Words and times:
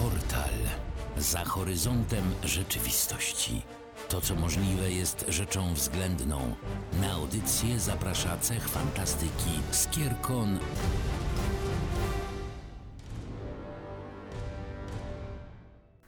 Portal. 0.00 0.54
Za 1.16 1.44
horyzontem 1.44 2.34
rzeczywistości. 2.44 3.62
To, 4.08 4.20
co 4.20 4.34
możliwe, 4.34 4.90
jest 4.90 5.24
rzeczą 5.28 5.74
względną. 5.74 6.54
Na 7.00 7.12
audycję 7.12 7.80
zaprasza 7.80 8.38
cech 8.38 8.68
fantastyki 8.68 9.50
Skierkon 9.70 10.58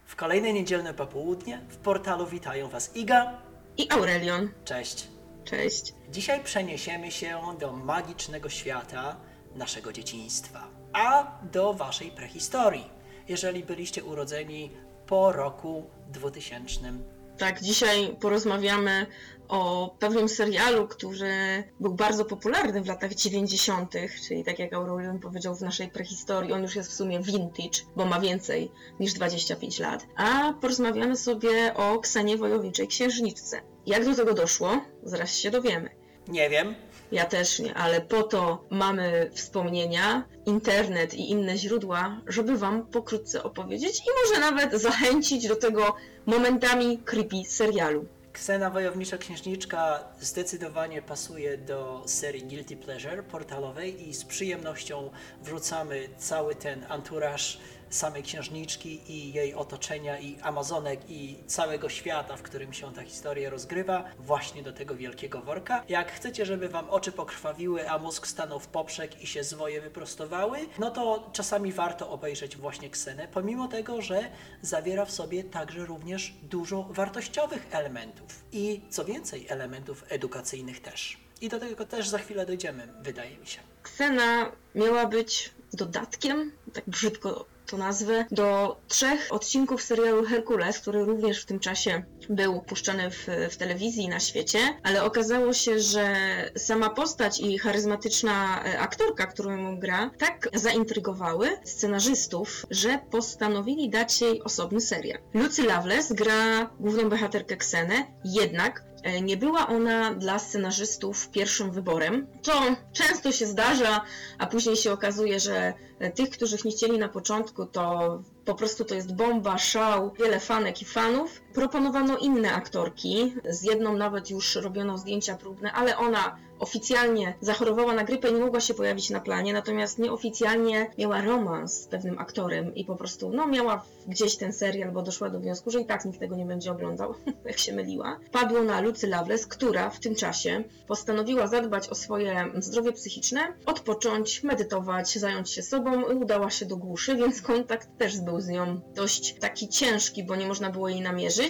W 0.06 0.16
kolejne 0.16 0.52
niedzielne 0.52 0.94
popołudnie 0.94 1.60
w 1.68 1.76
portalu 1.76 2.26
witają 2.26 2.68
Was 2.68 2.96
Iga. 2.96 3.32
I 3.76 3.90
Aurelion. 3.90 4.48
Cześć. 4.64 5.08
Cześć. 5.44 5.94
Dzisiaj 6.10 6.44
przeniesiemy 6.44 7.10
się 7.10 7.40
do 7.60 7.72
magicznego 7.72 8.48
świata 8.48 9.16
naszego 9.54 9.92
dzieciństwa, 9.92 10.68
a 10.92 11.38
do 11.42 11.74
Waszej 11.74 12.10
prehistorii, 12.10 13.01
jeżeli 13.28 13.64
byliście 13.64 14.04
urodzeni 14.04 14.70
po 15.06 15.32
roku 15.32 15.84
2000. 16.08 16.92
Tak, 17.38 17.60
dzisiaj 17.60 18.16
porozmawiamy 18.20 19.06
o 19.48 19.94
pewnym 19.98 20.28
serialu, 20.28 20.88
który 20.88 21.64
był 21.80 21.94
bardzo 21.94 22.24
popularny 22.24 22.82
w 22.82 22.86
latach 22.86 23.14
90., 23.14 23.94
czyli 24.28 24.44
tak 24.44 24.58
jak 24.58 24.72
Aurelion 24.72 25.18
powiedział 25.18 25.54
w 25.54 25.60
naszej 25.60 25.88
prehistorii, 25.88 26.52
on 26.52 26.62
już 26.62 26.76
jest 26.76 26.90
w 26.90 26.94
sumie 26.94 27.20
vintage, 27.20 27.80
bo 27.96 28.04
ma 28.04 28.20
więcej 28.20 28.70
niż 29.00 29.12
25 29.12 29.78
lat. 29.78 30.06
A 30.16 30.52
porozmawiamy 30.60 31.16
sobie 31.16 31.74
o 31.74 31.98
Ksenie 31.98 32.36
Wojowniczej 32.36 32.88
Księżniczce. 32.88 33.60
Jak 33.86 34.04
do 34.04 34.14
tego 34.14 34.34
doszło? 34.34 34.84
Zaraz 35.02 35.34
się 35.36 35.50
dowiemy. 35.50 35.90
Nie 36.28 36.50
wiem, 36.50 36.74
Ja 37.12 37.24
też 37.24 37.58
nie, 37.58 37.74
ale 37.74 38.00
po 38.00 38.22
to 38.22 38.64
mamy 38.70 39.30
wspomnienia, 39.34 40.24
internet 40.46 41.14
i 41.14 41.30
inne 41.30 41.58
źródła, 41.58 42.20
żeby 42.26 42.58
Wam 42.58 42.86
pokrótce 42.86 43.42
opowiedzieć 43.42 43.98
i 43.98 44.10
może 44.24 44.40
nawet 44.40 44.80
zachęcić 44.82 45.48
do 45.48 45.56
tego 45.56 45.96
momentami 46.26 46.98
creepy 46.98 47.44
serialu. 47.46 48.06
Ksena 48.32 48.70
Wojownicza 48.70 49.18
Księżniczka 49.18 50.04
zdecydowanie 50.20 51.02
pasuje 51.02 51.58
do 51.58 52.02
serii 52.06 52.42
Guilty 52.42 52.76
Pleasure 52.76 53.22
portalowej 53.22 54.08
i 54.08 54.14
z 54.14 54.24
przyjemnością 54.24 55.10
wrzucamy 55.42 56.08
cały 56.18 56.54
ten 56.54 56.86
anturaż 56.88 57.58
samej 57.92 58.22
księżniczki 58.22 59.00
i 59.12 59.32
jej 59.32 59.54
otoczenia 59.54 60.18
i 60.18 60.40
Amazonek 60.40 61.00
i 61.08 61.38
całego 61.46 61.88
świata, 61.88 62.36
w 62.36 62.42
którym 62.42 62.72
się 62.72 62.92
ta 62.92 63.02
historia 63.02 63.50
rozgrywa, 63.50 64.04
właśnie 64.18 64.62
do 64.62 64.72
tego 64.72 64.94
wielkiego 64.94 65.40
worka. 65.40 65.84
Jak 65.88 66.12
chcecie, 66.12 66.46
żeby 66.46 66.68
wam 66.68 66.90
oczy 66.90 67.12
pokrwawiły, 67.12 67.90
a 67.90 67.98
mózg 67.98 68.26
stanął 68.26 68.60
w 68.60 68.66
poprzek 68.66 69.22
i 69.22 69.26
się 69.26 69.44
zwoje 69.44 69.80
wyprostowały, 69.80 70.58
no 70.78 70.90
to 70.90 71.30
czasami 71.32 71.72
warto 71.72 72.10
obejrzeć 72.10 72.56
właśnie 72.56 72.90
Ksenę, 72.90 73.28
pomimo 73.28 73.68
tego, 73.68 74.02
że 74.02 74.30
zawiera 74.62 75.04
w 75.04 75.12
sobie 75.12 75.44
także 75.44 75.86
również 75.86 76.34
dużo 76.42 76.82
wartościowych 76.90 77.66
elementów 77.70 78.44
i 78.52 78.80
co 78.90 79.04
więcej, 79.04 79.46
elementów 79.48 80.04
edukacyjnych 80.08 80.80
też. 80.80 81.16
I 81.40 81.48
do 81.48 81.60
tego 81.60 81.84
też 81.84 82.08
za 82.08 82.18
chwilę 82.18 82.46
dojdziemy, 82.46 82.88
wydaje 83.00 83.38
mi 83.38 83.46
się. 83.46 83.60
Ksena 83.82 84.52
miała 84.74 85.06
być 85.06 85.50
dodatkiem, 85.72 86.52
tak 86.72 86.84
brzydko 86.86 87.51
to 87.72 87.78
nazwę, 87.78 88.24
do 88.30 88.76
trzech 88.88 89.28
odcinków 89.30 89.82
serialu 89.82 90.24
Herkules, 90.24 90.78
który 90.80 91.04
również 91.04 91.42
w 91.42 91.46
tym 91.46 91.60
czasie 91.60 92.02
był 92.30 92.60
puszczany 92.60 93.10
w, 93.10 93.26
w 93.50 93.56
telewizji 93.56 94.08
na 94.08 94.20
świecie, 94.20 94.58
ale 94.82 95.04
okazało 95.04 95.52
się, 95.52 95.78
że 95.80 96.14
sama 96.56 96.90
postać 96.90 97.40
i 97.40 97.58
charyzmatyczna 97.58 98.64
e, 98.64 98.78
aktorka, 98.78 99.26
którą 99.26 99.78
gra, 99.78 100.10
tak 100.18 100.48
zaintrygowały 100.54 101.48
scenarzystów, 101.64 102.66
że 102.70 102.98
postanowili 103.10 103.90
dać 103.90 104.20
jej 104.20 104.42
osobny 104.42 104.80
serial. 104.80 105.18
Lucy 105.34 105.62
Loveless 105.62 106.12
gra 106.12 106.70
główną 106.80 107.08
bohaterkę 107.08 107.56
Ksenę, 107.56 108.06
jednak 108.24 108.91
Nie 109.22 109.36
była 109.36 109.68
ona 109.68 110.14
dla 110.14 110.38
scenarzystów 110.38 111.28
pierwszym 111.28 111.70
wyborem. 111.70 112.26
To 112.42 112.52
często 112.92 113.32
się 113.32 113.46
zdarza, 113.46 114.00
a 114.38 114.46
później 114.46 114.76
się 114.76 114.92
okazuje, 114.92 115.40
że 115.40 115.74
e, 115.98 116.10
tych, 116.10 116.30
nie 116.64 116.70
chcieli 116.70 116.98
na 116.98 117.08
początku, 117.08 117.66
to 117.66 118.22
po 118.44 118.54
prostu 118.54 118.84
to 118.84 118.94
jest 118.94 119.14
bomba, 119.14 119.58
szał, 119.58 120.12
wiele 120.18 120.40
fanek 120.40 120.82
i 120.82 120.84
fanów. 120.84 121.41
Proponowano 121.54 122.18
inne 122.18 122.52
aktorki, 122.52 123.34
z 123.48 123.62
jedną 123.62 123.96
nawet 123.96 124.30
już 124.30 124.56
robiono 124.56 124.98
zdjęcia 124.98 125.36
próbne, 125.36 125.72
ale 125.72 125.96
ona 125.96 126.36
oficjalnie 126.62 127.34
zachorowała 127.40 127.94
na 127.94 128.04
grypę 128.04 128.30
i 128.30 128.34
nie 128.34 128.40
mogła 128.40 128.60
się 128.60 128.74
pojawić 128.74 129.10
na 129.10 129.20
planie, 129.20 129.52
natomiast 129.52 129.98
nieoficjalnie 129.98 130.90
miała 130.98 131.20
romans 131.20 131.82
z 131.82 131.86
pewnym 131.86 132.18
aktorem 132.18 132.74
i 132.74 132.84
po 132.84 132.96
prostu 132.96 133.30
no, 133.30 133.46
miała 133.46 133.84
gdzieś 134.06 134.36
ten 134.36 134.52
serial, 134.52 134.92
bo 134.92 135.02
doszła 135.02 135.30
do 135.30 135.40
wniosku, 135.40 135.70
że 135.70 135.80
i 135.80 135.86
tak 135.86 136.04
nikt 136.04 136.20
tego 136.20 136.36
nie 136.36 136.44
będzie 136.44 136.72
oglądał, 136.72 137.14
jak 137.44 137.58
się 137.58 137.72
myliła. 137.72 138.18
Padło 138.32 138.62
na 138.62 138.80
Lucy 138.80 139.06
Loveless, 139.06 139.46
która 139.46 139.90
w 139.90 140.00
tym 140.00 140.14
czasie 140.14 140.64
postanowiła 140.86 141.46
zadbać 141.46 141.88
o 141.88 141.94
swoje 141.94 142.52
zdrowie 142.58 142.92
psychiczne, 142.92 143.40
odpocząć, 143.66 144.42
medytować, 144.42 145.18
zająć 145.18 145.50
się 145.50 145.62
sobą 145.62 146.10
i 146.10 146.14
udała 146.14 146.50
się 146.50 146.66
do 146.66 146.76
głuszy, 146.76 147.16
więc 147.16 147.42
kontakt 147.42 147.88
też 147.98 148.20
był 148.20 148.40
z 148.40 148.48
nią 148.48 148.80
dość 148.94 149.34
taki 149.40 149.68
ciężki, 149.68 150.24
bo 150.24 150.36
nie 150.36 150.46
można 150.46 150.70
było 150.70 150.88
jej 150.88 151.00
namierzyć. 151.00 151.41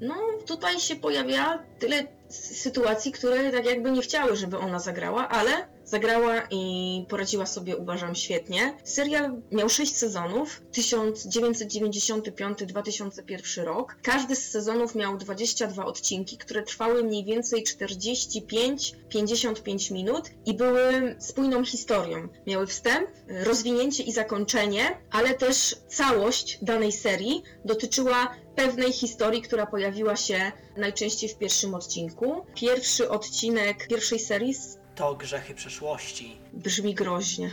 No, 0.00 0.14
tutaj 0.46 0.80
się 0.80 0.96
pojawia 0.96 1.62
tyle 1.78 2.06
sytuacji, 2.28 3.12
które 3.12 3.52
tak 3.52 3.66
jakby 3.66 3.90
nie 3.90 4.02
chciały, 4.02 4.36
żeby 4.36 4.58
ona 4.58 4.78
zagrała, 4.78 5.28
ale 5.28 5.68
zagrała 5.90 6.42
i 6.50 7.04
poradziła 7.08 7.46
sobie, 7.46 7.76
uważam, 7.76 8.14
świetnie. 8.14 8.76
Serial 8.84 9.42
miał 9.52 9.68
6 9.68 9.96
sezonów, 9.96 10.62
1995-2001 10.72 13.64
rok. 13.64 13.96
Każdy 14.02 14.36
z 14.36 14.50
sezonów 14.50 14.94
miał 14.94 15.16
22 15.16 15.84
odcinki, 15.84 16.38
które 16.38 16.62
trwały 16.62 17.04
mniej 17.04 17.24
więcej 17.24 17.64
45-55 17.64 19.92
minut 19.92 20.30
i 20.46 20.54
były 20.54 21.16
spójną 21.18 21.64
historią. 21.64 22.28
Miały 22.46 22.66
wstęp, 22.66 23.10
rozwinięcie 23.28 24.02
i 24.02 24.12
zakończenie, 24.12 24.98
ale 25.10 25.34
też 25.34 25.76
całość 25.88 26.58
danej 26.62 26.92
serii 26.92 27.42
dotyczyła 27.64 28.34
pewnej 28.56 28.92
historii, 28.92 29.42
która 29.42 29.66
pojawiła 29.66 30.16
się 30.16 30.52
najczęściej 30.76 31.30
w 31.30 31.38
pierwszym 31.38 31.74
odcinku. 31.74 32.46
Pierwszy 32.54 33.10
odcinek 33.10 33.86
pierwszej 33.88 34.18
serii 34.18 34.54
To 35.00 35.14
grzechy 35.14 35.54
przeszłości. 35.54 36.36
brzmi 36.52 36.94
groźnie. 36.94 37.50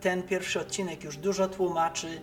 Ten 0.00 0.22
pierwszy 0.22 0.60
odcinek 0.60 1.04
już 1.04 1.16
dużo 1.16 1.48
tłumaczy, 1.48 2.20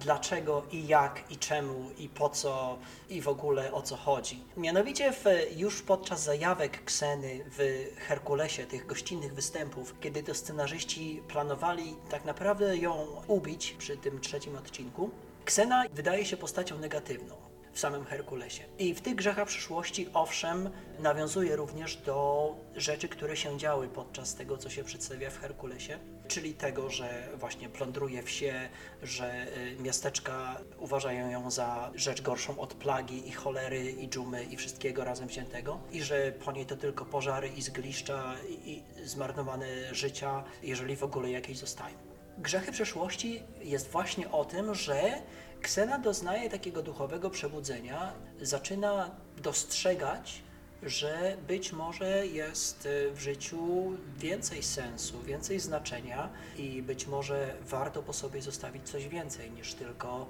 dlaczego 0.00 0.62
i 0.72 0.86
jak 0.86 1.30
i 1.30 1.36
czemu 1.36 1.90
i 1.98 2.08
po 2.08 2.28
co 2.28 2.78
i 3.10 3.20
w 3.20 3.28
ogóle 3.28 3.72
o 3.72 3.82
co 3.82 3.96
chodzi. 3.96 4.44
Mianowicie 4.56 5.12
w, 5.12 5.24
już 5.56 5.82
podczas 5.82 6.22
zajawek 6.22 6.84
Kseny 6.84 7.44
w 7.58 7.86
Herkulesie, 7.96 8.66
tych 8.66 8.86
gościnnych 8.86 9.34
występów, 9.34 9.94
kiedy 10.00 10.22
to 10.22 10.34
scenarzyści 10.34 11.22
planowali 11.28 11.96
tak 12.10 12.24
naprawdę 12.24 12.76
ją 12.76 13.06
ubić 13.26 13.74
przy 13.78 13.96
tym 13.96 14.20
trzecim 14.20 14.56
odcinku, 14.56 15.10
Ksena 15.44 15.84
wydaje 15.92 16.24
się 16.24 16.36
postacią 16.36 16.78
negatywną 16.78 17.48
w 17.78 17.80
samym 17.80 18.04
Herkulesie. 18.04 18.64
I 18.78 18.94
w 18.94 19.00
tych 19.00 19.14
grzechach 19.14 19.48
przyszłości, 19.48 20.08
owszem, 20.14 20.70
nawiązuje 20.98 21.56
również 21.56 21.96
do 21.96 22.56
rzeczy, 22.76 23.08
które 23.08 23.36
się 23.36 23.58
działy 23.58 23.88
podczas 23.88 24.34
tego, 24.34 24.56
co 24.56 24.70
się 24.70 24.84
przedstawia 24.84 25.30
w 25.30 25.38
Herkulesie, 25.38 25.98
czyli 26.28 26.54
tego, 26.54 26.90
że 26.90 27.28
właśnie 27.36 27.68
plądruje 27.68 28.22
wsie, 28.22 28.68
że 29.02 29.46
y, 29.56 29.76
miasteczka 29.82 30.60
uważają 30.78 31.30
ją 31.30 31.50
za 31.50 31.90
rzecz 31.94 32.22
gorszą 32.22 32.58
od 32.58 32.74
plagi 32.74 33.28
i 33.28 33.32
cholery 33.32 33.90
i 33.92 34.08
dżumy 34.08 34.44
i 34.44 34.56
wszystkiego 34.56 35.04
razem 35.04 35.28
wziętego 35.28 35.78
i 35.92 36.02
że 36.02 36.32
po 36.32 36.52
niej 36.52 36.66
to 36.66 36.76
tylko 36.76 37.04
pożary 37.04 37.48
i 37.48 37.62
zgliszcza 37.62 38.34
i, 38.48 38.82
zmarnowane 39.04 39.94
życia, 39.94 40.44
jeżeli 40.62 40.96
w 40.96 41.02
ogóle 41.02 41.30
jakieś 41.30 41.58
zostają. 41.58 42.08
Grzechy 42.38 42.72
przeszłości 42.72 43.42
jest 43.62 43.88
właśnie 43.90 44.30
o 44.30 44.44
tym, 44.44 44.74
że 44.74 45.22
Ksena 45.62 45.98
doznaje 45.98 46.50
takiego 46.50 46.82
duchowego 46.82 47.30
przebudzenia, 47.30 48.12
zaczyna 48.40 49.10
dostrzegać, 49.42 50.42
że 50.82 51.36
być 51.48 51.72
może 51.72 52.26
jest 52.26 52.86
y, 52.86 53.10
w 53.12 53.20
życiu 53.20 53.92
więcej 54.18 54.62
sensu, 54.62 55.22
więcej 55.22 55.60
znaczenia 55.60 56.30
i 56.56 56.82
być 56.82 57.06
może 57.06 57.54
warto 57.68 58.02
po 58.02 58.12
sobie 58.12 58.42
zostawić 58.42 58.88
coś 58.88 59.08
więcej 59.08 59.50
niż 59.50 59.74
tylko 59.74 60.26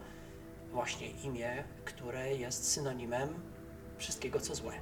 właśnie 0.72 1.10
imię, 1.10 1.64
które 1.84 2.36
jest 2.36 2.72
synonimem 2.72 3.28
wszystkiego, 3.98 4.40
co 4.40 4.54
złe. 4.54 4.72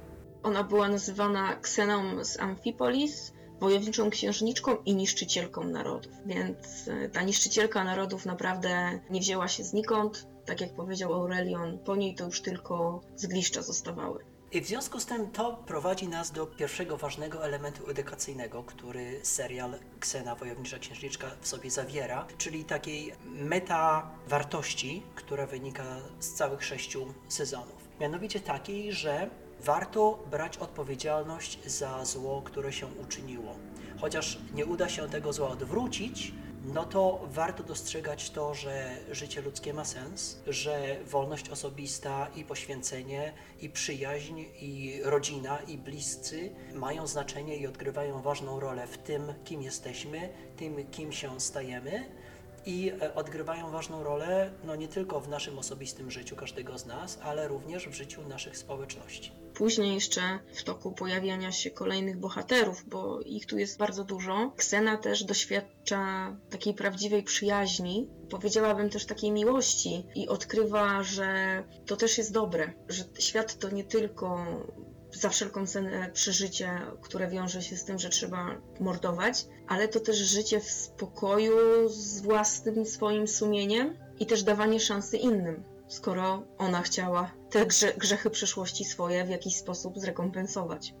Ona 0.43 0.63
była 0.63 0.89
nazywana 0.89 1.55
Kseną 1.55 2.23
z 2.23 2.39
Amphipolis, 2.39 3.33
wojowniczą 3.59 4.09
księżniczką 4.09 4.77
i 4.85 4.95
niszczycielką 4.95 5.63
narodów. 5.63 6.13
Więc 6.25 6.87
e, 6.87 7.09
ta 7.09 7.21
niszczycielka 7.21 7.83
narodów 7.83 8.25
naprawdę 8.25 8.99
nie 9.09 9.19
wzięła 9.19 9.47
się 9.47 9.63
znikąd. 9.63 10.27
Tak 10.47 10.61
jak 10.61 10.73
powiedział 10.73 11.13
Aurelion, 11.13 11.79
po 11.79 11.95
niej 11.95 12.15
to 12.15 12.25
już 12.25 12.41
tylko 12.41 13.01
zgliszcza 13.15 13.61
zostawały. 13.61 14.23
I 14.51 14.61
w 14.61 14.67
związku 14.67 14.99
z 14.99 15.05
tym 15.05 15.31
to 15.31 15.63
prowadzi 15.65 16.07
nas 16.07 16.31
do 16.31 16.47
pierwszego 16.47 16.97
ważnego 16.97 17.45
elementu 17.45 17.89
edukacyjnego, 17.89 18.63
który 18.63 19.19
serial 19.23 19.75
Ksena 19.99 20.35
Wojownicza 20.35 20.79
Księżniczka 20.79 21.27
w 21.41 21.47
sobie 21.47 21.71
zawiera, 21.71 22.27
czyli 22.37 22.65
takiej 22.65 23.13
meta 23.25 24.11
wartości, 24.27 25.03
która 25.15 25.45
wynika 25.45 25.83
z 26.19 26.33
całych 26.33 26.63
sześciu 26.63 27.13
sezonów. 27.27 27.89
Mianowicie 27.99 28.39
takiej, 28.39 28.93
że 28.93 29.29
warto 29.59 30.23
brać 30.31 30.57
odpowiedzialność 30.57 31.59
za 31.65 32.05
zło, 32.05 32.41
które 32.41 32.73
się 32.73 32.87
uczyniło. 32.87 33.55
Chociaż 34.01 34.39
nie 34.53 34.65
uda 34.65 34.89
się 34.89 35.09
tego 35.09 35.33
zła 35.33 35.49
odwrócić, 35.49 36.33
no 36.67 36.85
to 36.85 37.19
warto 37.31 37.63
dostrzegać 37.63 38.29
to, 38.29 38.53
że 38.53 38.97
życie 39.11 39.41
ludzkie 39.41 39.73
ma 39.73 39.85
sens, 39.85 40.39
że 40.47 40.95
wolność 41.05 41.49
osobista 41.49 42.27
i 42.35 42.43
poświęcenie, 42.43 43.33
i 43.61 43.69
przyjaźń, 43.69 44.43
i 44.59 45.01
rodzina, 45.03 45.59
i 45.67 45.77
bliscy 45.77 46.49
mają 46.73 47.07
znaczenie 47.07 47.57
i 47.57 47.67
odgrywają 47.67 48.21
ważną 48.21 48.59
rolę 48.59 48.87
w 48.87 48.97
tym, 48.97 49.33
kim 49.43 49.61
jesteśmy, 49.61 50.29
tym, 50.57 50.87
kim 50.91 51.11
się 51.11 51.39
stajemy. 51.39 52.05
I 52.67 52.91
e, 53.01 53.15
odgrywają 53.15 53.71
ważną 53.71 54.03
rolę 54.03 54.51
no 54.63 54.75
nie 54.75 54.87
tylko 54.87 55.19
w 55.19 55.29
naszym 55.29 55.59
osobistym 55.59 56.11
życiu 56.11 56.35
każdego 56.35 56.77
z 56.77 56.85
nas, 56.85 57.19
ale 57.23 57.47
również 57.47 57.87
w 57.89 57.93
życiu 57.93 58.27
naszych 58.27 58.57
społeczności. 58.57 59.31
Później 59.53 59.93
jeszcze 59.93 60.21
w 60.55 60.63
toku 60.63 60.91
pojawiania 60.91 61.51
się 61.51 61.71
kolejnych 61.71 62.17
bohaterów, 62.17 62.83
bo 62.87 63.21
ich 63.21 63.45
tu 63.45 63.57
jest 63.57 63.77
bardzo 63.77 64.03
dużo, 64.03 64.51
Ksena 64.57 64.97
też 64.97 65.23
doświadcza 65.23 66.35
takiej 66.49 66.73
prawdziwej 66.73 67.23
przyjaźni, 67.23 68.09
powiedziałabym 68.29 68.89
też 68.89 69.05
takiej 69.05 69.31
miłości 69.31 70.05
i 70.15 70.27
odkrywa, 70.27 71.03
że 71.03 71.63
to 71.85 71.95
też 71.95 72.17
jest 72.17 72.33
dobre, 72.33 72.73
że 72.89 73.03
świat 73.19 73.59
to 73.59 73.69
nie 73.69 73.83
tylko 73.83 74.45
za 75.19 75.29
wszelką 75.29 75.67
cenę 75.67 76.09
przeżycie, 76.13 76.81
które 77.01 77.27
wiąże 77.27 77.61
się 77.61 77.77
z 77.77 77.83
tym, 77.83 77.99
że 77.99 78.09
trzeba 78.09 78.61
mordować, 78.79 79.45
ale 79.67 79.87
to 79.87 79.99
też 79.99 80.17
życie 80.17 80.59
w 80.59 80.71
spokoju 80.71 81.89
z 81.89 82.21
własnym 82.21 82.85
swoim 82.85 83.27
sumieniem 83.27 83.97
i 84.19 84.25
też 84.25 84.43
dawanie 84.43 84.79
szansy 84.79 85.17
innym, 85.17 85.63
skoro 85.87 86.43
ona 86.57 86.81
chciała 86.81 87.31
te 87.49 87.65
grze 87.65 87.93
grzechy 87.93 88.29
przeszłości 88.29 88.85
swoje 88.85 89.25
w 89.25 89.29
jakiś 89.29 89.57
sposób 89.57 89.99
zrekompensować. 89.99 90.93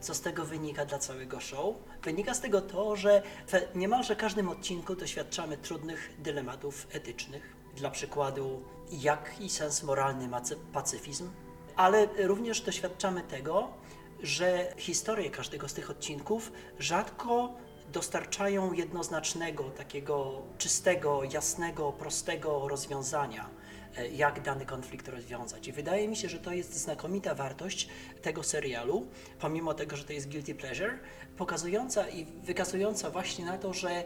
Co 0.00 0.14
z 0.14 0.20
tego 0.20 0.44
wynika 0.44 0.84
dla 0.84 0.98
całego 0.98 1.40
show? 1.40 1.74
Wynika 2.02 2.34
z 2.34 2.40
tego 2.40 2.60
to, 2.60 2.96
że 2.96 3.22
w 3.46 3.76
niemalże 3.76 4.16
każdym 4.16 4.48
odcinku 4.48 4.96
doświadczamy 4.96 5.56
trudnych 5.56 6.10
dylematów 6.18 6.86
etycznych. 6.92 7.56
Dla 7.76 7.90
przykładu, 7.90 8.62
jaki 8.90 9.50
sens 9.50 9.82
moralny 9.82 10.28
ma 10.28 10.42
pacyfizm? 10.72 11.30
Ale 11.78 12.08
również 12.18 12.60
doświadczamy 12.60 13.22
tego, 13.22 13.68
że 14.22 14.72
historie 14.76 15.30
każdego 15.30 15.68
z 15.68 15.74
tych 15.74 15.90
odcinków 15.90 16.52
rzadko 16.78 17.54
dostarczają 17.92 18.72
jednoznacznego, 18.72 19.64
takiego 19.64 20.42
czystego, 20.58 21.24
jasnego, 21.24 21.92
prostego 21.92 22.68
rozwiązania 22.68 23.50
E, 23.98 24.08
jak 24.08 24.42
dany 24.42 24.66
konflikt 24.66 25.08
rozwiązać. 25.08 25.68
I 25.68 25.72
wydaje 25.72 26.08
mi 26.08 26.16
się, 26.16 26.28
że 26.28 26.38
to 26.38 26.52
jest 26.52 26.74
znakomita 26.74 27.34
wartość 27.34 27.88
tego 28.22 28.42
serialu, 28.42 29.06
pomimo 29.38 29.74
tego, 29.74 29.96
że 29.96 30.04
to 30.04 30.12
jest 30.12 30.30
guilty 30.30 30.54
pleasure, 30.54 30.98
pokazująca 31.38 32.08
i 32.08 32.24
wykazująca 32.24 33.10
właśnie 33.10 33.44
na 33.44 33.58
to, 33.58 33.74
że 33.74 34.04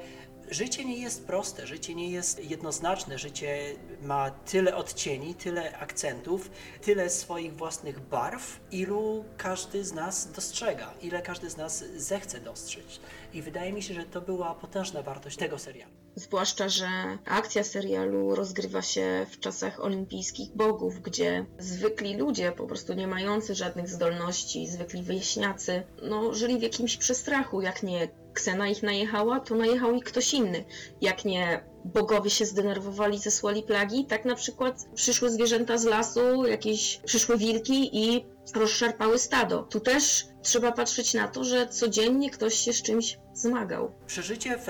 życie 0.51 0.85
nie 0.85 0.99
jest 0.99 1.27
proste, 1.27 1.67
życie 1.67 1.95
nie 1.95 2.11
jest 2.11 2.51
jednoznaczne, 2.51 3.19
życie 3.19 3.75
ma 4.03 4.31
tyle 4.31 4.77
odcieni, 4.77 5.35
tyle 5.35 5.79
akcentów, 5.79 6.51
tyle 6.81 7.11
swoich 7.11 7.57
własnych 7.57 8.01
barw, 8.01 8.61
ilu 8.71 9.25
każdy 9.37 9.85
z 9.85 9.93
nas 9.93 10.33
dostrzega, 10.33 10.95
ile 11.03 11.23
każdy 11.23 11.51
z 11.51 11.57
nas 11.57 11.85
zechce 11.97 12.41
dostrzec. 12.41 13.01
I 13.35 13.43
wydaje 13.43 13.73
mi 13.73 13.83
się, 13.83 13.95
że 13.95 14.05
to 14.05 14.21
była 14.21 14.55
potężna 14.55 15.03
wartość 15.03 15.37
tego 15.37 15.59
serialu. 15.59 15.93
Zwłaszcza, 16.15 16.69
że 16.69 16.89
akcja 17.25 17.65
serialu 17.65 18.35
rozgrywa 18.35 18.83
się 18.83 19.27
w 19.31 19.41
czasach 19.41 19.85
olimpijskich 19.85 20.51
bogów, 20.51 21.03
gdzie 21.03 21.47
zwykli 21.59 22.17
ludzie, 22.17 22.53
po 22.53 22.67
prostu 22.67 22.93
nie 22.93 23.07
mający 23.07 23.55
żadnych 23.55 23.89
zdolności, 23.89 24.67
zwykli 24.67 25.03
wyjaśniacy, 25.03 25.83
no, 26.03 26.35
żyli 26.35 26.59
w 26.59 26.63
jakimś 26.63 26.97
przestrachu. 27.23 27.61
Jak 27.61 27.83
nie 27.83 28.09
Ksena 28.33 28.69
ich 28.69 28.83
najechała, 28.83 29.41
to 29.41 29.55
najechał 29.55 29.95
ich 29.95 30.05
ktoś 30.05 30.35
inny. 30.35 30.65
Jak 31.01 31.25
nie 31.25 31.65
bogowie 31.85 32.31
się 32.31 32.47
zdenerwowali, 32.47 33.19
zesłali 33.19 33.63
plagi, 33.63 34.07
tak 34.07 34.25
na 34.25 34.35
przykład 34.35 34.89
przyszły 34.95 35.31
zwierzęta 35.31 35.79
z 35.79 35.85
lasu, 35.85 36.47
jakieś 36.47 37.01
przyszły 37.05 37.39
wilki 37.39 37.91
i 37.93 38.25
rozszarpały 38.55 39.19
stado. 39.19 39.63
Tu 39.63 39.81
też 39.81 40.27
trzeba 40.43 40.73
patrzeć 40.73 41.15
na 41.15 41.29
to, 41.29 41.45
że 41.45 41.69
codziennie 41.69 42.31
ktoś 42.31 42.55
się 42.55 42.73
z 42.73 42.83
czymś 42.83 43.19
zmagał. 43.35 43.93
Przeżycie 44.07 44.59
w 44.59 44.67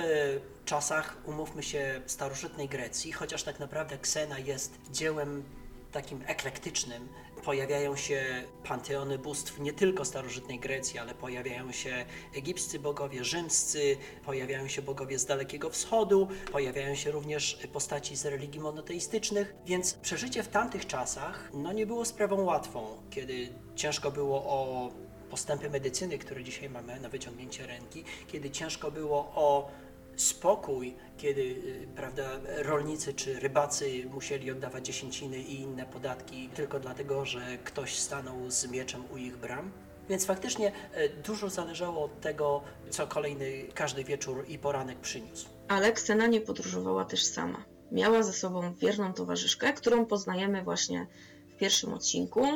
czasach, 0.65 1.17
umówmy 1.27 1.63
się, 1.63 2.01
starożytnej 2.07 2.69
Grecji, 2.69 3.13
chociaż 3.13 3.43
tak 3.43 3.61
naprawdę 3.61 3.99
Ksena 3.99 4.39
jest 4.39 4.73
dziełem 4.91 5.45
takim 5.93 6.23
eklektycznym. 6.27 7.09
Pojawiają 7.45 7.97
się 7.97 8.45
panteony 8.65 9.19
bóstw 9.19 9.61
nie 9.61 9.73
tylko 9.73 10.05
starożytnej 10.05 10.61
Grecji, 10.61 10.99
ale 10.99 11.15
pojawiają 11.15 11.73
się 11.73 12.05
egipscy 12.35 12.79
bogowie, 12.79 13.25
rzymscy, 13.25 13.97
pojawiają 14.25 14.69
się 14.69 14.83
bogowie 14.83 15.19
z 15.19 15.27
Dalekiego 15.27 15.71
Wschodu, 15.71 16.29
pojawiają 16.53 16.95
się 16.95 17.11
również 17.11 17.59
postaci 17.73 18.17
z 18.17 18.27
religii 18.27 18.61
monoteistycznych, 18.61 19.55
więc 19.67 19.95
przeżycie 19.95 20.43
w 20.43 20.49
tamtych 20.49 20.87
czasach 20.87 21.51
no, 21.55 21.73
nie 21.73 21.87
było 21.87 22.05
sprawą 22.05 22.43
łatwą, 22.45 23.03
kiedy 23.11 23.49
ciężko 23.77 24.11
było 24.11 24.37
o 24.45 24.91
postępy 25.31 25.71
medycyny, 25.71 26.19
które 26.19 26.45
dzisiaj 26.45 26.71
mamy 26.71 27.01
na 27.01 27.09
wyciągnięcie 27.09 27.67
ręki, 27.67 28.05
kiedy 28.27 28.51
ciężko 28.51 28.91
było 28.91 29.19
o 29.35 29.71
spokój, 30.17 30.95
kiedy 31.17 31.43
y, 31.43 31.89
prawda, 31.97 32.23
rolnicy 32.59 33.15
czy 33.15 33.41
rybacy 33.41 34.05
musieli 34.11 34.51
oddawać 34.51 34.87
dziesięciny 34.87 35.39
i 35.39 35.61
inne 35.61 35.87
podatki 35.87 36.49
tylko 36.49 36.81
dlatego, 36.81 37.25
że 37.25 37.59
ktoś 37.65 37.99
stanął 37.99 38.51
z 38.51 38.71
mieczem 38.71 39.03
u 39.15 39.17
ich 39.17 39.37
bram. 39.37 39.71
Więc 40.09 40.27
faktycznie 40.27 40.69
y, 40.69 41.09
dużo 41.25 41.51
zależało 41.51 42.05
od 42.05 42.21
tego, 42.21 42.63
co 42.91 43.07
kolejny, 43.07 43.67
każdy 43.75 44.05
wieczór 44.05 44.45
i 44.49 44.59
poranek 44.59 44.99
przyniósł. 44.99 45.47
Ale 45.69 45.93
Ksena 45.93 46.27
nie 46.27 46.41
podróżowała 46.41 47.05
też 47.05 47.25
sama. 47.25 47.65
Miała 47.93 48.23
ze 48.23 48.33
sobą 48.33 48.75
wierną 48.75 49.13
towarzyszkę, 49.13 49.73
którą 49.73 50.07
poznajemy 50.07 50.63
właśnie 50.63 51.07
w 51.49 51.57
pierwszym 51.57 51.95
odcinku. 51.95 52.47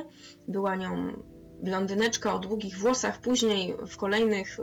Była 0.48 0.76
nią 0.76 1.12
blondyneczka 1.62 2.34
o 2.34 2.38
długich 2.38 2.78
włosach, 2.78 3.20
później 3.20 3.76
w 3.86 3.96
kolejnych 3.96 4.56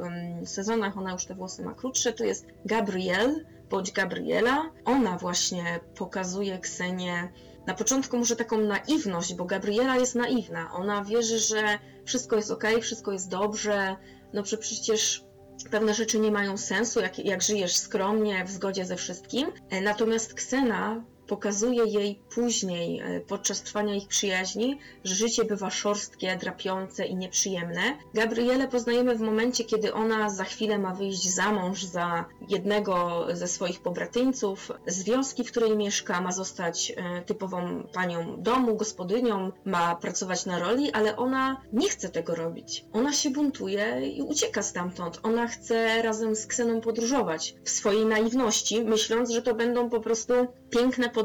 sezonach 0.45 0.98
ona 0.98 1.12
już 1.12 1.25
te 1.25 1.36
włosy 1.36 1.63
ma 1.63 1.74
krótsze, 1.74 2.13
to 2.13 2.24
jest 2.24 2.45
Gabrielle 2.66 3.36
bądź 3.69 3.92
Gabriela. 3.92 4.72
Ona 4.86 5.18
właśnie 5.18 5.80
pokazuje 5.95 6.60
Ksenię 6.60 7.31
na 7.68 7.74
początku 7.74 8.18
może 8.18 8.36
taką 8.36 8.57
naiwność, 8.57 9.34
bo 9.34 9.45
Gabriela 9.45 9.98
jest 9.98 10.15
naiwna. 10.15 10.74
Ona 10.74 11.03
wierzy, 11.03 11.39
że 11.39 11.79
wszystko 12.06 12.36
jest 12.36 12.51
ok, 12.51 12.63
wszystko 12.82 13.12
jest 13.12 13.29
dobrze, 13.29 13.96
no 14.34 14.44
przecież 14.44 15.24
pewne 15.72 15.94
rzeczy 15.94 16.20
nie 16.20 16.32
mają 16.32 16.58
sensu, 16.58 17.00
jak, 17.00 17.20
jak 17.20 17.41
żyjesz 17.41 17.75
skromnie, 17.75 18.46
w 18.46 18.51
zgodzie 18.51 18.86
ze 18.86 18.96
wszystkim. 18.96 19.51
E, 19.70 19.82
natomiast 19.82 20.34
Ksena 20.34 21.03
pokazuje 21.27 21.86
jej 21.86 22.20
później, 22.36 23.00
e, 23.00 23.20
podczas 23.20 23.62
trwania 23.62 23.96
ich 23.96 24.08
przyjaźni, 24.08 24.80
że 25.03 25.15
życie 25.15 25.46
bywa 25.46 25.70
szorstkie, 25.70 26.38
drapiące 26.42 27.06
i 27.06 27.15
nieprzyjemne. 27.15 27.82
Gabrielę 28.13 28.68
poznajemy 28.68 29.15
w 29.15 29.22
momencie, 29.22 29.63
kiedy 29.63 29.94
ona 29.94 30.30
za 30.30 30.44
chwilę 30.44 30.77
ma 30.77 30.94
wyjść 30.96 31.34
za 31.34 31.51
mąż 31.51 31.84
za 31.84 32.25
jednego 32.50 33.27
ze 33.34 33.48
swoich 33.48 33.82
pobratyńców 33.82 34.72
z 34.88 35.03
wioski, 35.03 35.44
w 35.44 35.51
której 35.51 35.77
mieszka, 35.77 36.22
ma 36.22 36.32
zostać 36.32 36.94
e, 36.96 37.22
typową 37.22 37.84
panią 37.94 38.42
domu, 38.42 38.75
gospodynią, 38.75 39.51
ma 39.65 39.96
pracować 39.96 40.46
na 40.46 40.60
roli, 40.60 40.92
ale 40.92 41.18
ona 41.18 41.62
nie 41.74 41.89
chce 41.89 42.10
tego 42.10 42.36
robić. 42.36 42.86
Ona 42.94 43.13
się 43.13 43.30
buntuje 43.30 44.08
i 44.08 44.22
ucieka 44.22 44.63
stamtąd. 44.63 45.20
Ona 45.24 45.48
chce 45.48 46.01
razem 46.01 46.36
z 46.36 46.48
Kseną 46.48 46.82
podróżować 46.82 47.56
w 47.63 47.70
swojej 47.70 48.06
naiwności, 48.06 48.84
myśląc, 48.84 49.32
że 49.32 49.42
to 49.42 49.56
będą 49.56 49.89
po 49.89 50.00
prostu 50.00 50.34
piękne 50.70 51.10
podróże 51.10 51.23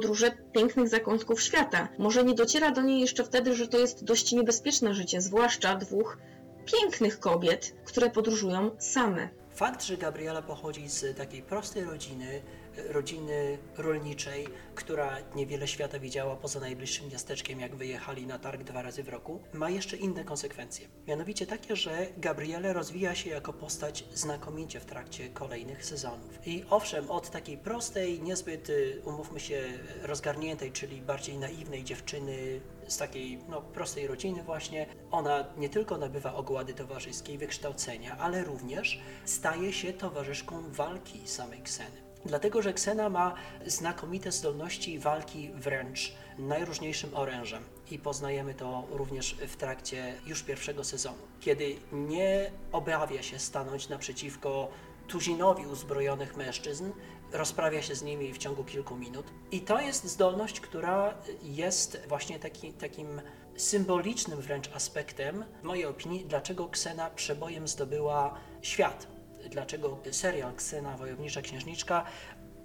pięknych 0.53 0.89
zakątków 0.89 1.43
świata. 1.43 1.89
Może 1.99 2.25
nie 2.25 2.35
dociera 2.35 2.71
do 2.71 2.83
niej 2.83 3.01
jeszcze 3.01 3.25
wtedy, 3.25 3.55
że 3.55 3.69
to 3.69 3.79
jest 3.79 4.05
dość 4.05 4.33
niebezpieczne 4.33 4.95
życie, 4.95 5.21
zwłaszcza 5.21 5.75
dwóch 5.75 6.19
pięknych 6.65 7.21
kobiet, 7.21 7.75
które 7.85 8.11
podróżują 8.11 8.71
same. 8.79 9.29
Fakt, 9.55 9.85
że 9.85 9.97
Gabriela 9.97 10.43
pochodzi 10.43 10.89
z 10.89 11.17
takiej 11.17 11.43
prostej 11.43 11.85
rodziny, 11.85 12.43
rodziny 12.89 13.59
rolniczej, 13.77 14.47
która 14.75 15.17
niewiele 15.35 15.69
świata 15.69 15.99
widziała 15.99 16.37
poza 16.37 16.61
najbliższym 16.61 17.09
miasteczkiem, 17.09 17.61
jak 17.61 17.77
wyjechali 17.77 18.27
na 18.27 18.39
targ 18.39 18.63
dwa 18.63 18.83
razy 18.83 19.03
w 19.03 19.09
roku, 19.09 19.41
ma 19.53 19.71
jeszcze 19.71 19.97
inne 19.97 20.25
konsekwencje. 20.25 20.89
Mianowicie 21.07 21.47
takie, 21.47 21.77
że 21.77 22.07
Gabriele 22.17 22.73
rozwija 22.73 23.15
się 23.15 23.31
jako 23.31 23.53
postać 23.53 24.05
znakomicie 24.15 24.81
w 24.81 24.85
trakcie 24.85 25.29
kolejnych 25.29 25.85
sezonów. 25.85 26.47
I 26.47 26.65
owszem, 26.71 27.11
od 27.11 27.31
takiej 27.31 27.59
prostej, 27.59 28.23
niezbyt, 28.23 28.71
y, 28.71 29.03
umówmy 29.05 29.41
się, 29.41 29.63
rozgarniętej, 30.03 30.73
czyli 30.73 31.03
bardziej 31.03 31.39
naiwnej 31.39 31.85
dziewczyny 31.85 32.61
z 32.89 32.97
takiej 32.97 33.39
no, 33.49 33.63
prostej 33.63 34.07
rodziny 34.07 34.43
właśnie, 34.43 34.87
ona 35.11 35.45
nie 35.57 35.69
tylko 35.69 35.99
nabywa 35.99 36.35
ogłady 36.35 36.75
towarzyskiej, 36.75 37.39
wykształcenia, 37.39 38.19
ale 38.19 38.45
również 38.45 39.01
staje 39.25 39.73
się 39.73 39.93
towarzyszką 39.93 40.73
walki 40.73 41.29
samej 41.29 41.63
Kseny. 41.63 42.08
Dlatego, 42.25 42.63
że 42.63 42.73
Ksena 42.73 43.09
ma 43.09 43.35
znakomite 43.67 44.33
zdolności 44.33 44.99
walki 44.99 45.51
wręcz 45.55 46.13
najróżniejszym 46.39 47.17
orężem 47.17 47.63
i 47.91 47.99
poznajemy 47.99 48.55
to 48.55 48.87
również 48.91 49.37
w 49.49 49.57
trakcie 49.57 50.15
już 50.27 50.43
pierwszego 50.43 50.85
sezonu, 50.85 51.19
kiedy 51.41 51.77
nie 51.93 52.51
obawia 52.73 53.23
się 53.23 53.39
stanąć 53.39 53.89
naprzeciwko 53.89 54.69
tuzinowi 55.09 55.67
uzbrojonych 55.67 56.37
mężczyzn, 56.37 56.93
rozprawia 57.33 57.83
się 57.83 57.95
z 57.95 58.03
nimi 58.03 58.33
w 58.33 58.39
ciągu 58.39 58.65
kilku 58.65 58.97
minut. 58.97 59.27
I 59.51 59.61
to 59.61 59.81
jest 59.81 60.05
zdolność, 60.05 60.61
która 60.61 61.15
jest 61.43 62.01
właśnie 62.09 62.39
taki, 62.39 62.73
takim 62.73 63.21
symbolicznym 63.57 64.41
wręcz 64.41 64.71
aspektem, 64.75 65.45
w 65.61 65.65
mojej 65.65 65.87
opinii, 65.87 66.25
dlaczego 66.25 66.69
Ksena 66.69 67.11
przebojem 67.11 67.69
zdobyła 67.69 68.35
świat. 68.63 69.18
Dlaczego 69.51 69.99
serial 70.11 70.55
Ksena, 70.55 70.97
Wojownicza 70.97 71.43
Księżniczka 71.43 72.05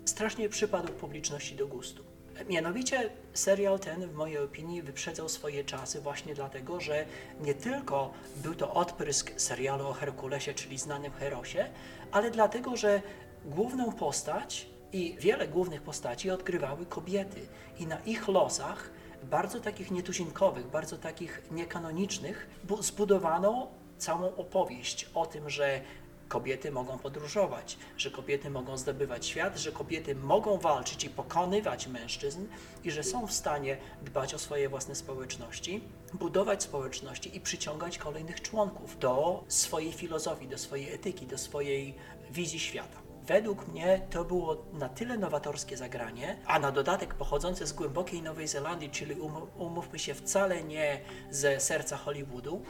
strasznie 0.06 0.50
przypadł 0.50 0.94
publiczności 0.94 1.56
do 1.56 1.68
gustu. 1.68 2.04
Mianowicie 2.50 3.10
serial 3.34 3.80
ten, 3.80 4.08
w 4.08 4.14
mojej 4.14 4.38
opinii, 4.38 4.82
wyprzedzał 4.82 5.30
swoje 5.30 5.64
czasy 5.64 6.02
właśnie 6.02 6.36
dlatego, 6.36 6.80
że 6.82 7.06
nie 7.42 7.54
tylko 7.54 8.14
był 8.36 8.56
to 8.56 8.74
odprysk 8.74 9.32
serialu 9.38 9.88
o 9.88 9.94
Herkulesie, 9.94 10.54
czyli 10.54 10.78
znanym 10.78 11.12
Herosie, 11.12 11.70
ale 12.12 12.32
dlatego, 12.32 12.76
że 12.78 13.02
główną 13.46 13.92
postać 13.92 14.68
i 14.94 15.16
wiele 15.20 15.48
głównych 15.48 15.82
postaci 15.82 16.32
odgrywały 16.32 16.86
kobiety 16.86 17.42
i 17.80 17.88
na 17.88 18.00
ich 18.00 18.28
losach, 18.28 18.90
bardzo 19.24 19.60
takich 19.60 19.92
nietuzinkowych, 19.92 20.68
bardzo 20.68 20.98
takich 20.98 21.42
niekanonicznych, 21.52 22.48
bu- 22.64 22.82
zbudowano 22.84 23.68
całą 23.98 24.36
opowieść 24.36 25.10
o 25.14 25.26
tym, 25.26 25.50
że 25.50 25.82
kobiety 26.28 26.72
mogą 26.72 26.98
podróżować, 27.00 27.78
że 27.98 28.12
kobiety 28.12 28.50
mogą 28.50 28.78
zdobywać 28.78 29.26
świat, 29.26 29.58
że 29.58 29.72
kobiety 29.72 30.16
mogą 30.16 30.58
walczyć 30.58 31.04
i 31.04 31.10
pokonywać 31.10 31.88
mężczyzn 31.88 32.46
i 32.84 32.92
że 32.92 33.04
są 33.04 33.28
w 33.28 33.34
stanie 33.34 33.78
dbać 34.02 34.34
o 34.34 34.40
swoje 34.40 34.70
własne 34.70 34.96
społeczności, 34.96 35.82
budować 36.14 36.64
społeczności 36.64 37.38
i 37.38 37.42
przyciągać 37.42 37.98
kolejnych 37.98 38.42
członków 38.42 39.00
do 39.00 39.44
swojej 39.48 39.94
filozofii, 39.94 40.48
do 40.48 40.58
swojej 40.58 40.94
etyki, 40.94 41.28
do 41.28 41.38
swojej 41.38 41.96
wizji 42.32 42.60
świata. 42.60 43.03
Według 43.28 43.68
mnie 43.68 44.02
to 44.10 44.26
było 44.26 44.66
na 44.74 44.90
tyle 44.90 45.18
nowatorskie 45.18 45.78
zagranie, 45.78 46.38
a 46.46 46.60
na 46.60 46.72
dodatek 46.72 47.14
pochodzące 47.14 47.68
z 47.68 47.74
głębokiej 47.74 48.22
Nowej 48.22 48.48
Zelandii, 48.48 48.90
czyli 48.90 49.16
um, 49.16 49.34
umówmy 49.58 50.00
się 50.00 50.14
wcale 50.14 50.64
nie 50.64 51.02
ze 51.32 51.60
serca 51.60 51.98
Hollywoodu, 51.98 52.62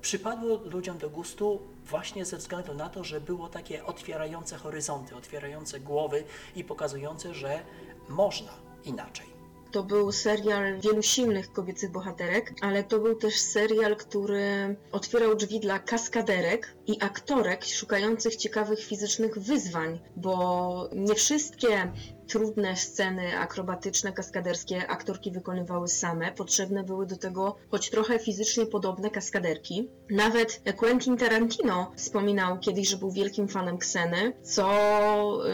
przypadło 0.00 0.60
ludziom 0.64 0.98
do 0.98 1.10
gustu 1.10 1.60
właśnie 1.84 2.24
ze 2.24 2.36
względu 2.36 2.74
na 2.74 2.88
to, 2.88 3.04
że 3.04 3.20
było 3.20 3.48
takie 3.48 3.84
otwierające 3.84 4.56
horyzonty, 4.56 5.16
otwierające 5.16 5.80
głowy 5.80 6.24
i 6.56 6.64
pokazujące, 6.64 7.34
że 7.34 7.60
można 8.08 8.52
inaczej. 8.84 9.31
To 9.72 9.82
był 9.82 10.12
serial 10.12 10.80
wielu 10.80 11.02
silnych 11.02 11.52
kobiecych 11.52 11.90
bohaterek, 11.90 12.52
ale 12.60 12.84
to 12.84 12.98
był 12.98 13.14
też 13.16 13.40
serial, 13.40 13.96
który 13.96 14.76
otwierał 14.92 15.34
drzwi 15.34 15.60
dla 15.60 15.78
kaskaderek 15.78 16.74
i 16.86 16.96
aktorek 17.00 17.64
szukających 17.64 18.36
ciekawych 18.36 18.84
fizycznych 18.84 19.38
wyzwań, 19.38 20.00
bo 20.16 20.88
nie 20.94 21.14
wszystkie 21.14 21.92
trudne 22.32 22.76
sceny 22.76 23.38
akrobatyczne, 23.38 24.12
kaskaderskie 24.12 24.88
aktorki 24.88 25.30
wykonywały 25.30 25.88
same. 25.88 26.32
Potrzebne 26.32 26.84
były 26.84 27.06
do 27.06 27.16
tego 27.16 27.56
choć 27.70 27.90
trochę 27.90 28.18
fizycznie 28.18 28.66
podobne 28.66 29.10
kaskaderki. 29.10 29.88
Nawet 30.10 30.62
Quentin 30.76 31.16
Tarantino 31.16 31.92
wspominał 31.96 32.58
kiedyś, 32.58 32.88
że 32.88 32.96
był 32.96 33.10
wielkim 33.10 33.48
fanem 33.48 33.78
Kseny, 33.78 34.32
co 34.42 34.66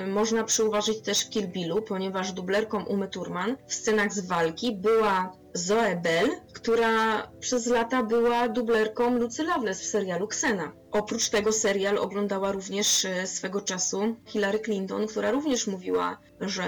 y, 0.03 0.07
można 0.07 0.45
przyuważyć 0.45 1.01
też 1.01 1.21
w 1.25 1.31
Kill 1.31 1.49
Billu, 1.49 1.83
ponieważ 1.83 2.33
dublerką 2.33 2.85
Umy 2.85 3.09
Thurman 3.09 3.57
w 3.67 3.75
scenach 3.75 4.13
z 4.13 4.27
walki 4.27 4.77
była 4.77 5.33
Zoe 5.55 5.97
Bell, 6.03 6.31
która 6.53 7.23
przez 7.41 7.67
lata 7.67 8.03
była 8.03 8.49
dublerką 8.49 9.19
Lucy 9.19 9.43
Loveless 9.43 9.81
w 9.81 9.87
serialu 9.87 10.27
Ksena. 10.27 10.73
Oprócz 10.93 11.29
tego 11.29 11.53
serial 11.53 11.99
oglądała 11.99 12.53
również 12.53 13.05
e, 13.05 13.27
swego 13.27 13.61
czasu 13.61 14.17
Hillary 14.27 14.59
Clinton, 14.59 15.07
która 15.07 15.31
również 15.31 15.67
mówiła, 15.67 16.19
że 16.41 16.67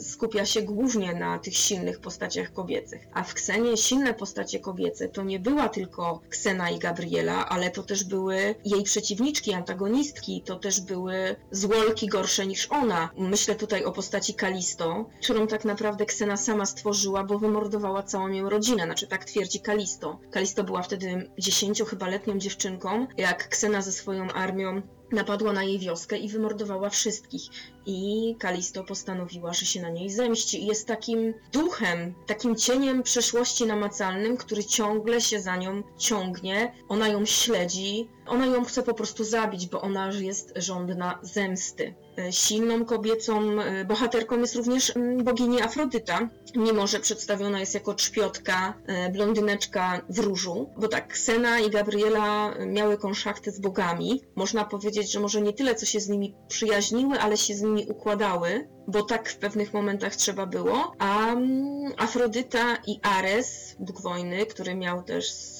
skupia 0.00 0.46
się 0.46 0.62
głównie 0.62 1.14
na 1.14 1.38
tych 1.38 1.56
silnych 1.56 2.00
postaciach 2.00 2.52
kobiecych. 2.52 3.02
A 3.14 3.22
w 3.22 3.34
Ksenie 3.34 3.76
silne 3.76 4.14
postacie 4.14 4.60
kobiece 4.60 5.08
to 5.08 5.22
nie 5.22 5.38
była 5.38 5.68
tylko 5.68 6.20
Ksena 6.28 6.70
i 6.70 6.78
Gabriela, 6.78 7.48
ale 7.48 7.70
to 7.70 7.82
też 7.82 8.04
były 8.04 8.54
jej 8.64 8.82
przeciwniczki, 8.82 9.52
antagonistki, 9.52 10.42
to 10.46 10.56
też 10.56 10.80
były 10.80 11.36
złolki 11.50 12.06
gorsze 12.06 12.46
niż 12.46 12.66
ona. 12.70 13.10
Myślę 13.18 13.54
tutaj 13.54 13.84
o 13.84 13.92
postaci 13.92 14.34
Kalisto, 14.34 15.06
którą 15.22 15.46
tak 15.46 15.64
naprawdę 15.64 16.06
Ksena 16.06 16.36
sama 16.36 16.66
stworzyła, 16.66 17.24
bo 17.24 17.38
wymordowała 17.38 18.02
całą 18.02 18.28
jej 18.28 18.48
rodzinę, 18.48 18.84
znaczy 18.84 19.06
tak 19.06 19.24
twierdzi 19.24 19.60
Kalisto. 19.60 20.18
Kalisto 20.30 20.64
była 20.64 20.82
wtedy 20.82 21.30
dziesięcio 21.38 21.84
chyba 21.84 22.08
letnią 22.08 22.38
dziewczynką, 22.38 23.06
jak 23.24 23.48
Ksena 23.48 23.82
ze 23.82 23.92
swoją 23.92 24.30
armią 24.32 24.82
napadła 25.12 25.52
na 25.52 25.64
jej 25.64 25.78
wioskę 25.78 26.18
i 26.18 26.28
wymordowała 26.28 26.90
wszystkich. 26.90 27.42
I 27.86 28.36
Kalisto 28.38 28.84
postanowiła, 28.84 29.52
że 29.52 29.66
się 29.66 29.82
na 29.82 29.90
niej 29.90 30.10
zemści. 30.10 30.62
I 30.62 30.66
jest 30.66 30.86
takim 30.86 31.34
duchem, 31.52 32.14
takim 32.26 32.56
cieniem 32.56 33.02
przeszłości 33.02 33.66
namacalnym, 33.66 34.36
który 34.36 34.64
ciągle 34.64 35.20
się 35.20 35.40
za 35.40 35.56
nią 35.56 35.82
ciągnie. 35.98 36.72
Ona 36.88 37.08
ją 37.08 37.26
śledzi, 37.26 38.08
ona 38.26 38.46
ją 38.46 38.64
chce 38.64 38.82
po 38.82 38.94
prostu 38.94 39.24
zabić, 39.24 39.66
bo 39.66 39.80
ona 39.80 40.12
jest 40.12 40.52
żądna 40.56 41.18
zemsty. 41.22 41.94
E, 42.18 42.32
Silną 42.32 42.84
kobiecą 42.84 43.60
e, 43.60 43.84
bohaterką 43.84 44.38
jest 44.38 44.56
również 44.56 44.96
mm, 44.96 45.24
bogini 45.24 45.62
Afrodyta, 45.62 46.28
mimo 46.54 46.86
że 46.86 47.00
przedstawiona 47.00 47.60
jest 47.60 47.74
jako 47.74 47.94
trzpiotka, 47.94 48.74
e, 48.86 49.10
blondyneczka 49.10 50.00
w 50.08 50.18
różu, 50.18 50.70
bo 50.76 50.88
tak, 50.88 51.18
Sena 51.18 51.60
i 51.60 51.70
Gabriela 51.70 52.54
miały 52.66 52.98
konszachty 52.98 53.50
z 53.50 53.60
bogami. 53.60 54.22
Można 54.36 54.64
powiedzieć, 54.64 54.93
że 55.02 55.20
może 55.20 55.40
nie 55.40 55.52
tyle, 55.52 55.74
co 55.74 55.86
się 55.86 56.00
z 56.00 56.08
nimi 56.08 56.34
przyjaźniły, 56.48 57.20
ale 57.20 57.36
się 57.36 57.54
z 57.54 57.62
nimi 57.62 57.86
układały, 57.86 58.68
bo 58.88 59.02
tak 59.02 59.28
w 59.28 59.36
pewnych 59.36 59.72
momentach 59.72 60.16
trzeba 60.16 60.46
było. 60.46 60.92
A 60.98 61.32
mm, 61.32 61.92
Afrodyta 61.96 62.76
i 62.86 63.00
Ares, 63.02 63.76
Bóg 63.78 64.02
wojny, 64.02 64.46
który 64.46 64.74
miał 64.74 65.02
też 65.02 65.53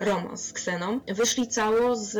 romans 0.00 0.44
z 0.44 0.52
Kseną, 0.52 1.00
wyszli 1.08 1.48
cało 1.48 1.96
z 1.96 2.18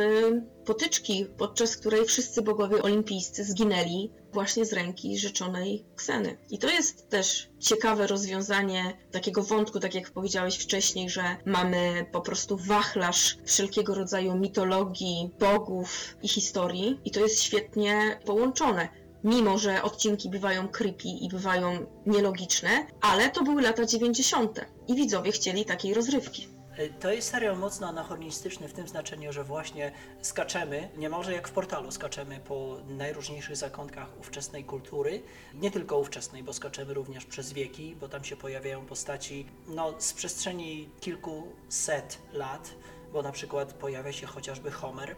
potyczki, 0.65 1.25
podczas 1.37 1.77
której 1.77 2.05
wszyscy 2.05 2.41
bogowie 2.41 2.81
olimpijscy 2.83 3.43
zginęli 3.43 4.11
właśnie 4.33 4.65
z 4.65 4.73
ręki 4.73 5.17
rzeczonej 5.17 5.85
Kseny. 5.95 6.37
I 6.49 6.57
to 6.57 6.69
jest 6.69 7.09
też 7.09 7.49
ciekawe 7.59 8.07
rozwiązanie 8.07 8.97
takiego 9.11 9.43
wątku, 9.43 9.79
tak 9.79 9.95
jak 9.95 10.11
powiedziałeś 10.11 10.57
wcześniej, 10.57 11.09
że 11.09 11.23
mamy 11.45 12.05
po 12.11 12.21
prostu 12.21 12.57
wachlarz 12.57 13.37
wszelkiego 13.45 13.95
rodzaju 13.95 14.35
mitologii, 14.35 15.31
bogów 15.39 16.15
i 16.21 16.27
historii 16.27 16.99
i 17.05 17.11
to 17.11 17.19
jest 17.19 17.43
świetnie 17.43 18.19
połączone. 18.25 18.89
Mimo, 19.23 19.57
że 19.57 19.83
odcinki 19.83 20.29
bywają 20.29 20.67
creepy 20.67 21.07
i 21.07 21.29
bywają 21.29 21.85
nielogiczne, 22.05 22.69
ale 23.01 23.29
to 23.29 23.43
były 23.43 23.61
lata 23.61 23.85
90. 23.85 24.59
i 24.87 24.95
widzowie 24.95 25.31
chcieli 25.31 25.65
takiej 25.65 25.93
rozrywki. 25.93 26.58
Y, 26.79 26.93
To 26.99 27.11
jest 27.11 27.29
serial 27.29 27.57
mocno 27.57 27.87
anachronistyczny 27.87 28.67
w 28.67 28.73
tym 28.73 28.87
znaczeniu, 28.87 29.33
że 29.33 29.43
właśnie 29.43 29.91
skaczemy, 30.21 30.89
niemalże 30.97 31.33
jak 31.33 31.47
w 31.47 31.51
portalu, 31.51 31.91
skaczemy 31.91 32.39
po 32.39 32.77
najróżniejszych 32.87 33.55
zakątkach 33.55 34.19
ówczesnej 34.19 34.63
kultury. 34.63 35.21
Nie 35.53 35.71
tylko 35.71 35.97
ówczesnej, 35.97 36.43
bo 36.43 36.53
skaczemy 36.53 36.93
również 36.93 37.25
przez 37.25 37.53
wieki, 37.53 37.95
bo 37.95 38.09
tam 38.09 38.23
się 38.23 38.35
pojawiają 38.35 38.85
postaci 38.85 39.45
no, 39.67 39.93
z 39.97 40.13
przestrzeni 40.13 40.89
kilkuset 40.99 42.17
lat, 42.33 42.75
bo 43.13 43.21
na 43.21 43.31
przykład 43.31 43.73
pojawia 43.73 44.11
się 44.11 44.27
chociażby 44.27 44.71
Homer, 44.71 45.15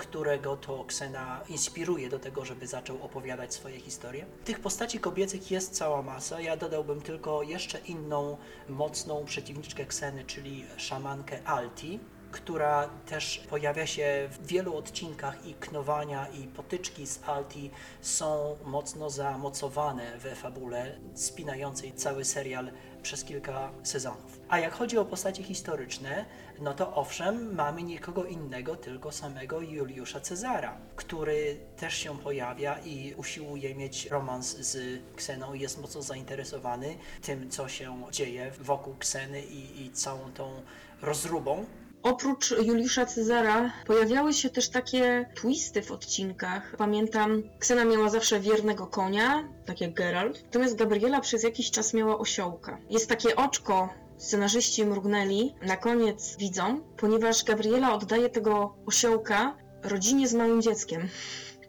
którego 0.00 0.56
to 0.56 0.84
Ksena 0.84 1.40
inspiruje 1.48 2.08
do 2.08 2.18
tego, 2.18 2.44
żeby 2.44 2.66
zaczął 2.66 3.02
opowiadać 3.02 3.54
swoje 3.54 3.80
historie. 3.80 4.26
Tych 4.44 4.60
postaci 4.60 4.98
kobiecych 4.98 5.50
jest 5.50 5.72
cała 5.74 6.02
masa. 6.02 6.40
Ja 6.40 6.56
dodałbym 6.56 7.00
tylko 7.00 7.42
jeszcze 7.42 7.78
inną 7.78 8.36
mocną 8.68 9.24
przeciwniczkę 9.24 9.86
Kseny, 9.86 10.24
czyli 10.24 10.64
szamankę 10.76 11.42
Alti, 11.44 12.00
która 12.32 12.88
też 13.06 13.38
pojawia 13.50 13.86
się 13.86 14.28
w 14.30 14.46
wielu 14.46 14.76
odcinkach 14.76 15.46
i 15.46 15.54
knowania 15.54 16.28
i 16.28 16.46
potyczki 16.46 17.06
z 17.06 17.20
Alti 17.26 17.70
są 18.00 18.56
mocno 18.64 19.10
zamocowane 19.10 20.18
we 20.18 20.34
fabule 20.34 20.98
spinającej 21.14 21.92
cały 21.92 22.24
serial 22.24 22.70
przez 23.02 23.24
kilka 23.24 23.70
sezonów. 23.82 24.40
A 24.48 24.58
jak 24.58 24.72
chodzi 24.72 24.98
o 24.98 25.04
postacie 25.04 25.42
historyczne, 25.42 26.24
no 26.60 26.74
to 26.74 26.94
owszem, 26.94 27.54
mamy 27.54 27.82
nikogo 27.82 28.24
innego, 28.24 28.76
tylko 28.76 29.12
samego 29.12 29.60
Juliusza 29.60 30.20
Cezara, 30.20 30.76
który 30.96 31.60
też 31.76 31.94
się 31.94 32.18
pojawia 32.18 32.78
i 32.78 33.14
usiłuje 33.16 33.74
mieć 33.74 34.06
romans 34.06 34.56
z 34.56 35.02
Kseną 35.16 35.54
i 35.54 35.60
jest 35.60 35.80
mocno 35.80 36.02
zainteresowany 36.02 36.96
tym, 37.22 37.50
co 37.50 37.68
się 37.68 38.02
dzieje 38.12 38.50
wokół 38.60 38.94
Kseny 38.98 39.42
i, 39.42 39.82
i 39.82 39.90
całą 39.92 40.32
tą 40.32 40.62
rozróbą. 41.02 41.66
Oprócz 42.02 42.50
Juliusza 42.50 43.06
Cezara 43.06 43.72
pojawiały 43.86 44.32
się 44.32 44.50
też 44.50 44.68
takie 44.68 45.30
twisty 45.34 45.82
w 45.82 45.92
odcinkach. 45.92 46.76
Pamiętam, 46.78 47.42
Ksena 47.58 47.84
miała 47.84 48.08
zawsze 48.08 48.40
wiernego 48.40 48.86
konia, 48.86 49.48
tak 49.66 49.80
jak 49.80 49.94
Geralt, 49.94 50.42
natomiast 50.44 50.76
Gabriela 50.76 51.20
przez 51.20 51.42
jakiś 51.42 51.70
czas 51.70 51.94
miała 51.94 52.18
osiołka. 52.18 52.78
Jest 52.90 53.08
takie 53.08 53.36
oczko, 53.36 53.88
scenarzyści 54.18 54.86
mrugnęli, 54.86 55.54
na 55.62 55.76
koniec 55.76 56.36
widzą, 56.36 56.80
ponieważ 56.96 57.44
Gabriela 57.44 57.94
oddaje 57.94 58.28
tego 58.28 58.74
osiołka 58.86 59.56
rodzinie 59.82 60.28
z 60.28 60.34
małym 60.34 60.62
dzieckiem 60.62 61.08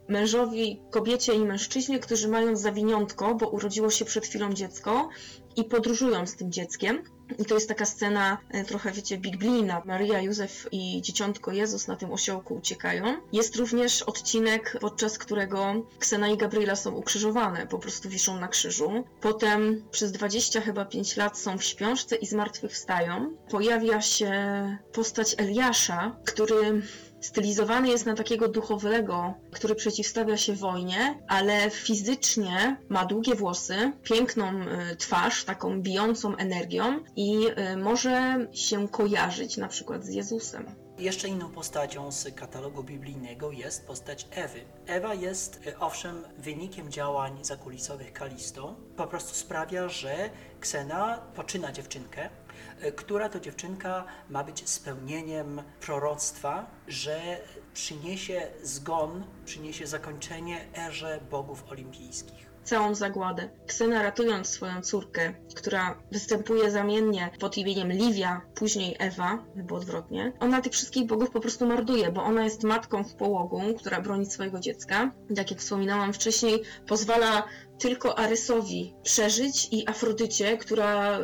mężowi, 0.08 0.82
kobiecie 0.90 1.34
i 1.34 1.46
mężczyźnie, 1.46 2.00
którzy 2.00 2.28
mają 2.28 2.56
zawiniątko, 2.56 3.36
bo 3.36 3.50
urodziło 3.50 3.90
się 3.90 4.06
przed 4.06 4.26
chwilą 4.26 4.54
dziecko 4.54 5.10
i 5.56 5.64
podróżują 5.64 6.28
z 6.28 6.36
tym 6.36 6.52
dzieckiem. 6.52 7.04
I 7.40 7.46
to 7.46 7.56
jest 7.56 7.68
taka 7.68 7.86
scena 7.86 8.38
e, 8.50 8.64
trochę, 8.64 8.92
wiecie, 8.92 9.18
biblina. 9.18 9.82
Maria, 9.86 10.22
Józef 10.22 10.68
i 10.72 11.02
dzieciątko 11.02 11.52
Jezus 11.52 11.88
na 11.88 11.96
tym 11.96 12.12
osiołku 12.12 12.56
uciekają. 12.56 13.04
Jest 13.34 13.56
również 13.56 14.02
odcinek, 14.02 14.78
podczas 14.82 15.18
którego 15.18 15.74
Ksena 16.00 16.30
i 16.30 16.38
Gabriela 16.38 16.76
są 16.76 16.92
ukrzyżowane, 16.92 17.68
po 17.68 17.80
prostu 17.80 18.10
wiszą 18.10 18.40
na 18.40 18.48
krzyżu. 18.48 19.04
Potem 19.22 19.84
przez 19.92 20.12
20 20.12 20.62
chyba 20.62 20.86
5 20.86 21.18
lat 21.18 21.38
są 21.38 21.58
w 21.58 21.64
śpiączce 21.64 22.16
i 22.16 22.26
zmartwychwstają. 22.26 23.36
Pojawia 23.50 24.02
się 24.02 24.32
postać 24.94 25.36
Eliasza, 25.38 26.16
który 26.26 26.82
stylizowany 27.22 27.90
jest 27.90 28.06
na 28.06 28.16
takiego 28.16 28.48
duchowego, 28.48 29.34
który 29.52 29.76
przeciwstawia 29.76 30.38
się 30.38 30.56
wojnie, 30.56 31.20
ale 31.28 31.70
fizycznie 31.70 32.78
ma 32.90 33.06
długie 33.06 33.36
włosy, 33.36 33.92
piękną 34.04 34.62
y, 34.92 34.96
twarz, 34.96 35.44
taką 35.44 35.82
bijącą 35.82 36.36
energią 36.36 37.00
i 37.16 37.48
y, 37.74 37.78
może 37.78 38.48
się 38.54 38.88
kojarzyć 38.88 39.58
na 39.58 39.68
przykład 39.68 40.06
z 40.06 40.10
Jezusem. 40.10 40.66
Jeszcze 41.02 41.28
inną 41.28 41.52
postacią 41.52 42.12
z 42.12 42.36
katalogu 42.36 42.84
biblijnego 42.84 43.52
jest 43.52 43.88
postać 43.88 44.28
Ewy. 44.32 44.62
Ewa 44.86 45.14
jest 45.14 45.60
e, 45.68 45.80
owszem 45.80 46.24
wynikiem 46.38 46.92
działań 46.92 47.38
zakulisowych 47.42 48.14
Kalisto. 48.14 48.76
Po 48.98 49.08
prostu 49.08 49.36
sprawia, 49.36 49.90
że 49.90 50.30
Ksena 50.60 51.18
poczyna 51.36 51.72
dziewczynkę, 51.72 52.30
która 52.96 53.30
to 53.30 53.40
dziewczynka 53.40 54.06
ma 54.30 54.44
być 54.44 54.70
spełnieniem 54.70 55.62
proroctwa, 55.82 56.72
że 56.88 57.22
przyniesie 57.74 58.48
zgon, 58.64 59.24
przyniesie 59.46 59.88
zakończenie 59.88 60.66
erze 60.78 61.20
bogów 61.32 61.64
olimpijskich 61.72 62.52
całą 62.64 62.96
zagładę. 62.96 63.50
Ksena 63.68 64.04
ratując 64.04 64.48
swoją 64.48 64.82
córkę, 64.82 65.34
która 65.56 66.04
występuje 66.12 66.72
zamiennie 66.72 67.30
pod 67.40 67.58
imieniem 67.58 67.92
Livia, 67.92 68.42
później 68.56 68.96
Ewa, 69.00 69.46
albo 69.58 69.76
odwrotnie, 69.76 70.34
ona 70.40 70.62
tych 70.62 70.74
wszystkich 70.74 71.06
bogów 71.06 71.30
po 71.30 71.40
prostu 71.40 71.68
morduje, 71.68 72.12
bo 72.12 72.24
ona 72.24 72.44
jest 72.44 72.64
matką 72.64 73.04
w 73.04 73.16
połogu, 73.16 73.62
która 73.78 74.02
broni 74.02 74.26
swojego 74.26 74.60
dziecka. 74.60 75.12
Tak 75.36 75.52
jak 75.52 75.60
wspominałam 75.60 76.14
wcześniej, 76.14 76.62
pozwala 76.88 77.44
tylko 77.82 78.20
Arysowi 78.20 78.94
przeżyć 79.04 79.68
i 79.72 79.88
Afrodycie, 79.90 80.58
która 80.58 81.20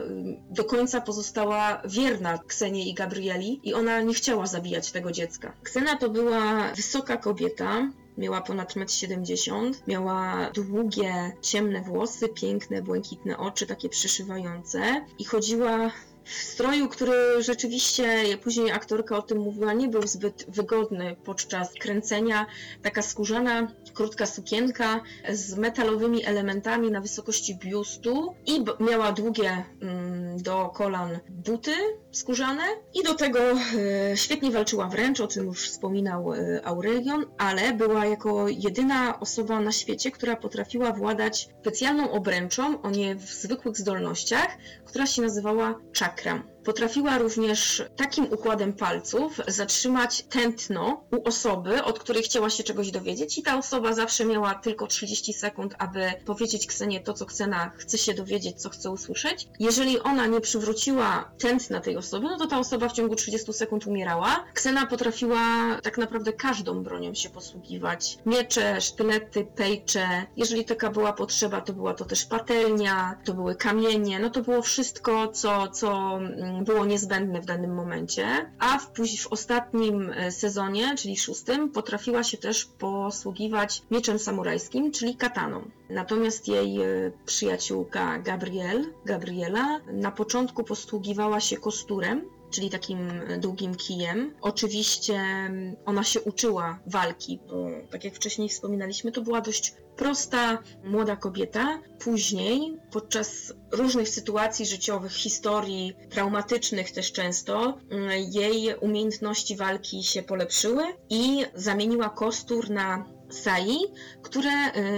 do 0.49 0.63
końca 0.63 1.01
pozostała 1.01 1.81
wierna 1.85 2.37
Ksenie 2.37 2.89
i 2.89 2.93
Gabrieli 2.93 3.59
i 3.63 3.73
ona 3.73 4.01
nie 4.01 4.13
chciała 4.13 4.47
zabijać 4.47 4.91
tego 4.91 5.11
dziecka. 5.11 5.53
Ksena 5.63 5.97
to 5.97 6.09
była 6.09 6.71
wysoka 6.75 7.17
kobieta, 7.17 7.91
miała 8.17 8.41
ponad 8.41 8.73
1,70 8.75 9.65
m, 9.65 9.71
miała 9.87 10.51
długie, 10.53 11.31
ciemne 11.41 11.81
włosy, 11.81 12.29
piękne, 12.29 12.81
błękitne 12.81 13.37
oczy, 13.37 13.67
takie 13.67 13.89
przyszywające 13.89 15.05
i 15.19 15.25
chodziła 15.25 15.91
w 16.27 16.34
stroju, 16.34 16.89
który 16.89 17.43
rzeczywiście, 17.43 18.38
później 18.43 18.72
aktorka 18.72 19.17
o 19.17 19.22
tym 19.22 19.38
mówiła, 19.38 19.74
nie 19.74 19.88
był 19.88 20.07
zbyt 20.07 20.46
wygodny 20.48 21.15
podczas 21.24 21.74
kręcenia. 21.74 22.46
Taka 22.81 23.01
skórzana, 23.01 23.67
krótka 23.93 24.25
sukienka 24.25 25.01
z 25.29 25.57
metalowymi 25.57 26.25
elementami 26.25 26.91
na 26.91 27.01
wysokości 27.01 27.55
biustu 27.55 28.36
i 28.46 28.65
miała 28.79 29.12
długie 29.12 29.63
mm, 29.81 30.41
do 30.41 30.69
kolan 30.69 31.19
buty 31.29 31.72
skórzane 32.12 32.63
i 32.93 33.03
do 33.03 33.13
tego 33.13 33.39
e, 33.39 34.17
świetnie 34.17 34.51
walczyła 34.51 34.88
wręcz, 34.88 35.21
o 35.21 35.28
czym 35.28 35.45
już 35.45 35.69
wspominał 35.69 36.34
e, 36.34 36.65
Aurelion, 36.65 37.25
ale 37.38 37.73
była 37.73 38.06
jako 38.06 38.47
jedyna 38.47 39.19
osoba 39.19 39.60
na 39.60 39.71
świecie, 39.71 40.12
która 40.12 40.36
potrafiła 40.36 40.91
władać 40.91 41.49
specjalną 41.62 42.12
obręczą 42.12 42.82
o 42.82 42.89
nie 42.89 43.15
w 43.15 43.30
zwykłych 43.30 43.78
zdolnościach, 43.78 44.58
która 44.86 45.06
się 45.06 45.21
nazywała 45.21 45.80
चक्रम 46.17 46.39
Potrafiła 46.67 47.17
również 47.17 47.84
takim 47.95 48.25
układem 48.34 48.73
palców 48.73 49.41
zatrzymać 49.47 50.23
tętno 50.30 51.03
u 51.12 51.27
osoby, 51.27 51.84
od 51.84 51.99
której 51.99 52.23
chciała 52.23 52.49
się 52.49 52.63
czegoś 52.63 52.91
dowiedzieć, 52.91 53.38
i 53.38 53.43
ta 53.43 53.58
osoba 53.58 53.93
zawsze 53.93 54.25
miała 54.25 54.56
tylko 54.56 54.88
30 54.88 55.34
sekund, 55.34 55.75
aby 55.77 56.12
powiedzieć 56.25 56.67
Ksenie 56.67 56.99
to, 56.99 57.13
co 57.13 57.25
Ksena 57.25 57.71
chce 57.77 57.97
się 57.97 58.13
dowiedzieć, 58.13 58.62
co 58.62 58.69
chce 58.69 58.91
usłyszeć. 58.91 59.47
Jeżeli 59.60 59.99
ona 59.99 60.25
nie 60.25 60.41
przywróciła 60.41 61.32
tętna 61.38 61.80
tej 61.82 61.97
osoby, 61.97 62.27
no 62.27 62.38
to 62.38 62.47
ta 62.47 62.60
osoba 62.60 62.89
w 62.89 62.93
ciągu 62.93 63.15
30 63.15 63.53
sekund 63.53 63.88
umierała. 63.88 64.45
Ksena 64.53 64.86
potrafiła 64.86 65.41
tak 65.84 65.97
naprawdę 65.97 66.34
każdą 66.34 66.84
bronią 66.84 67.13
się 67.13 67.30
posługiwać. 67.30 68.17
Miecze, 68.25 68.82
sztylety, 68.82 69.47
pejcze. 69.56 70.25
Jeżeli 70.38 70.65
taka 70.65 70.89
była 70.89 71.13
potrzeba, 71.13 71.62
to 71.62 71.73
była 71.73 71.93
to 71.93 72.06
też 72.06 72.25
patelnia, 72.25 73.17
to 73.25 73.34
były 73.34 73.56
kamienie, 73.56 74.19
no 74.19 74.30
to 74.30 74.41
było 74.41 74.62
wszystko, 74.62 75.27
co, 75.27 75.67
co 75.67 76.17
mm, 76.17 76.57
było 76.63 76.86
niezbędne 76.86 77.41
w 77.41 77.46
danym 77.46 77.76
momencie, 77.76 78.52
a 78.60 78.78
w, 78.80 78.91
w 79.24 79.28
ostatnim 79.28 80.10
e, 80.10 80.32
sezonie, 80.32 80.96
czyli 80.98 81.17
szóstym, 81.17 81.70
potrafiła 81.72 82.24
się 82.24 82.38
też 82.38 82.65
posługiwać 82.65 83.82
mieczem 83.91 84.20
samurajskim, 84.20 84.91
czyli 84.91 85.15
kataną. 85.15 85.62
Natomiast 85.89 86.48
jej 86.48 86.82
e, 86.82 86.86
przyjaciółka 87.26 88.20
Gabriel, 88.20 88.93
Gabriela 89.06 89.80
na 89.93 90.12
początku 90.12 90.63
posługiwała 90.63 91.39
się 91.39 91.58
kosturem, 91.58 92.22
czyli 92.51 92.69
takim 92.69 93.21
długim 93.39 93.75
kijem. 93.75 94.36
Oczywiście 94.41 95.15
mm, 95.15 95.75
ona 95.86 96.03
się 96.03 96.21
uczyła 96.21 96.79
walki, 96.86 97.39
bo 97.49 97.67
tak 97.91 98.03
jak 98.03 98.13
wcześniej 98.13 98.49
wspominaliśmy, 98.49 99.12
to 99.12 99.21
była 99.21 99.41
dość 99.41 99.73
prosta, 99.95 100.63
młoda 100.83 101.15
kobieta. 101.15 101.79
Później, 101.99 102.77
podczas 102.91 103.53
różnych 103.71 104.10
sytuacji 104.10 104.65
życiowych, 104.65 105.12
historii, 105.12 105.93
traumatycznych 106.10 106.91
też 106.91 107.12
często, 107.12 107.77
mm, 107.89 108.12
jej 108.31 108.75
umiejętności 108.81 109.55
walki 109.55 110.03
się 110.03 110.23
polepszyły 110.23 110.83
i 111.10 111.45
zamieniła 111.55 112.10
kostur 112.10 112.69
na 112.69 113.16
sai, 113.29 113.77
które 114.21 114.51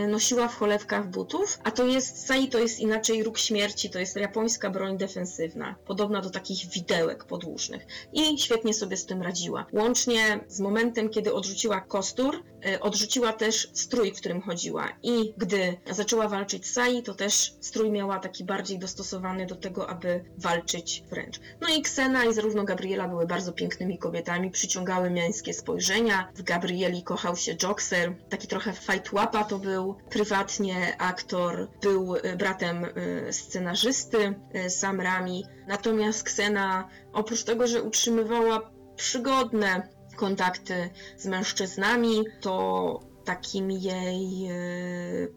y, 0.04 0.08
nosiła 0.08 0.48
w 0.48 0.56
cholewkach 0.56 1.10
butów, 1.10 1.60
a 1.64 1.72
to 1.72 1.86
jest, 1.86 2.28
sai 2.28 2.48
to 2.48 2.60
jest 2.60 2.80
inaczej 2.80 3.24
róg 3.24 3.38
śmierci, 3.38 3.90
to 3.90 4.00
jest 4.00 4.16
japońska 4.16 4.70
broń 4.70 4.98
defensywna, 4.98 5.76
podobna 5.86 6.22
do 6.22 6.30
takich 6.30 6.70
widełek 6.70 7.26
podłużnych 7.26 7.86
i 8.14 8.38
świetnie 8.38 8.74
sobie 8.74 8.98
z 8.98 9.06
tym 9.06 9.22
radziła. 9.22 9.66
Łącznie 9.74 10.40
z 10.48 10.60
momentem, 10.60 11.10
kiedy 11.10 11.34
odrzuciła 11.34 11.82
kostur, 11.82 12.44
odrzuciła 12.80 13.34
też 13.34 13.70
strój, 13.74 14.14
w 14.14 14.18
którym 14.18 14.42
chodziła 14.42 14.90
i 15.04 15.34
gdy 15.38 15.78
zaczęła 15.92 16.28
walczyć 16.28 16.68
sai, 16.68 17.04
to 17.04 17.14
też 17.14 17.54
strój 17.60 17.92
miała 17.92 18.20
taki 18.20 18.44
bardziej 18.44 18.80
dostosowany 18.80 19.46
do 19.46 19.56
tego, 19.56 19.90
aby 19.90 20.26
walczyć 20.38 21.04
wręcz. 21.10 21.40
No 21.62 21.68
i 21.68 21.82
Ksena 21.82 22.26
i 22.26 22.34
zarówno 22.34 22.64
Gabriela 22.64 23.08
były 23.08 23.28
bardzo 23.28 23.54
pięknymi 23.54 23.98
kobietami, 23.98 24.52
przyciągały 24.52 25.10
męskie 25.10 25.54
spojrzenia. 25.54 26.32
W 26.36 26.44
Gabrieli 26.44 27.04
kochał 27.04 27.36
się 27.36 27.56
Joxer, 27.64 28.16
taki 28.30 28.48
trochę 28.48 28.74
fajtłapa 28.74 29.44
to 29.44 29.60
był, 29.60 29.96
prywatnie 30.10 30.96
aktor, 30.98 31.68
był 31.82 32.16
y, 32.16 32.36
bratem 32.38 32.86
y, 32.86 33.34
scenarzysty 33.34 34.36
y, 34.56 34.70
Sam 34.70 35.02
Rami, 35.02 35.46
natomiast 35.68 36.24
Ksena 36.24 36.90
oprócz 37.14 37.44
tego, 37.44 37.68
że 37.68 37.84
utrzymywała 37.84 38.72
przygodne 38.96 39.99
kontakty 40.20 40.90
z 41.18 41.26
mężczyznami, 41.26 42.24
to 42.42 43.00
takim 43.26 43.72
jej 43.72 44.50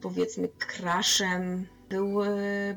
powiedzmy 0.01 0.49
kraszem 0.49 1.67
Był 1.93 2.23
e, 2.23 2.29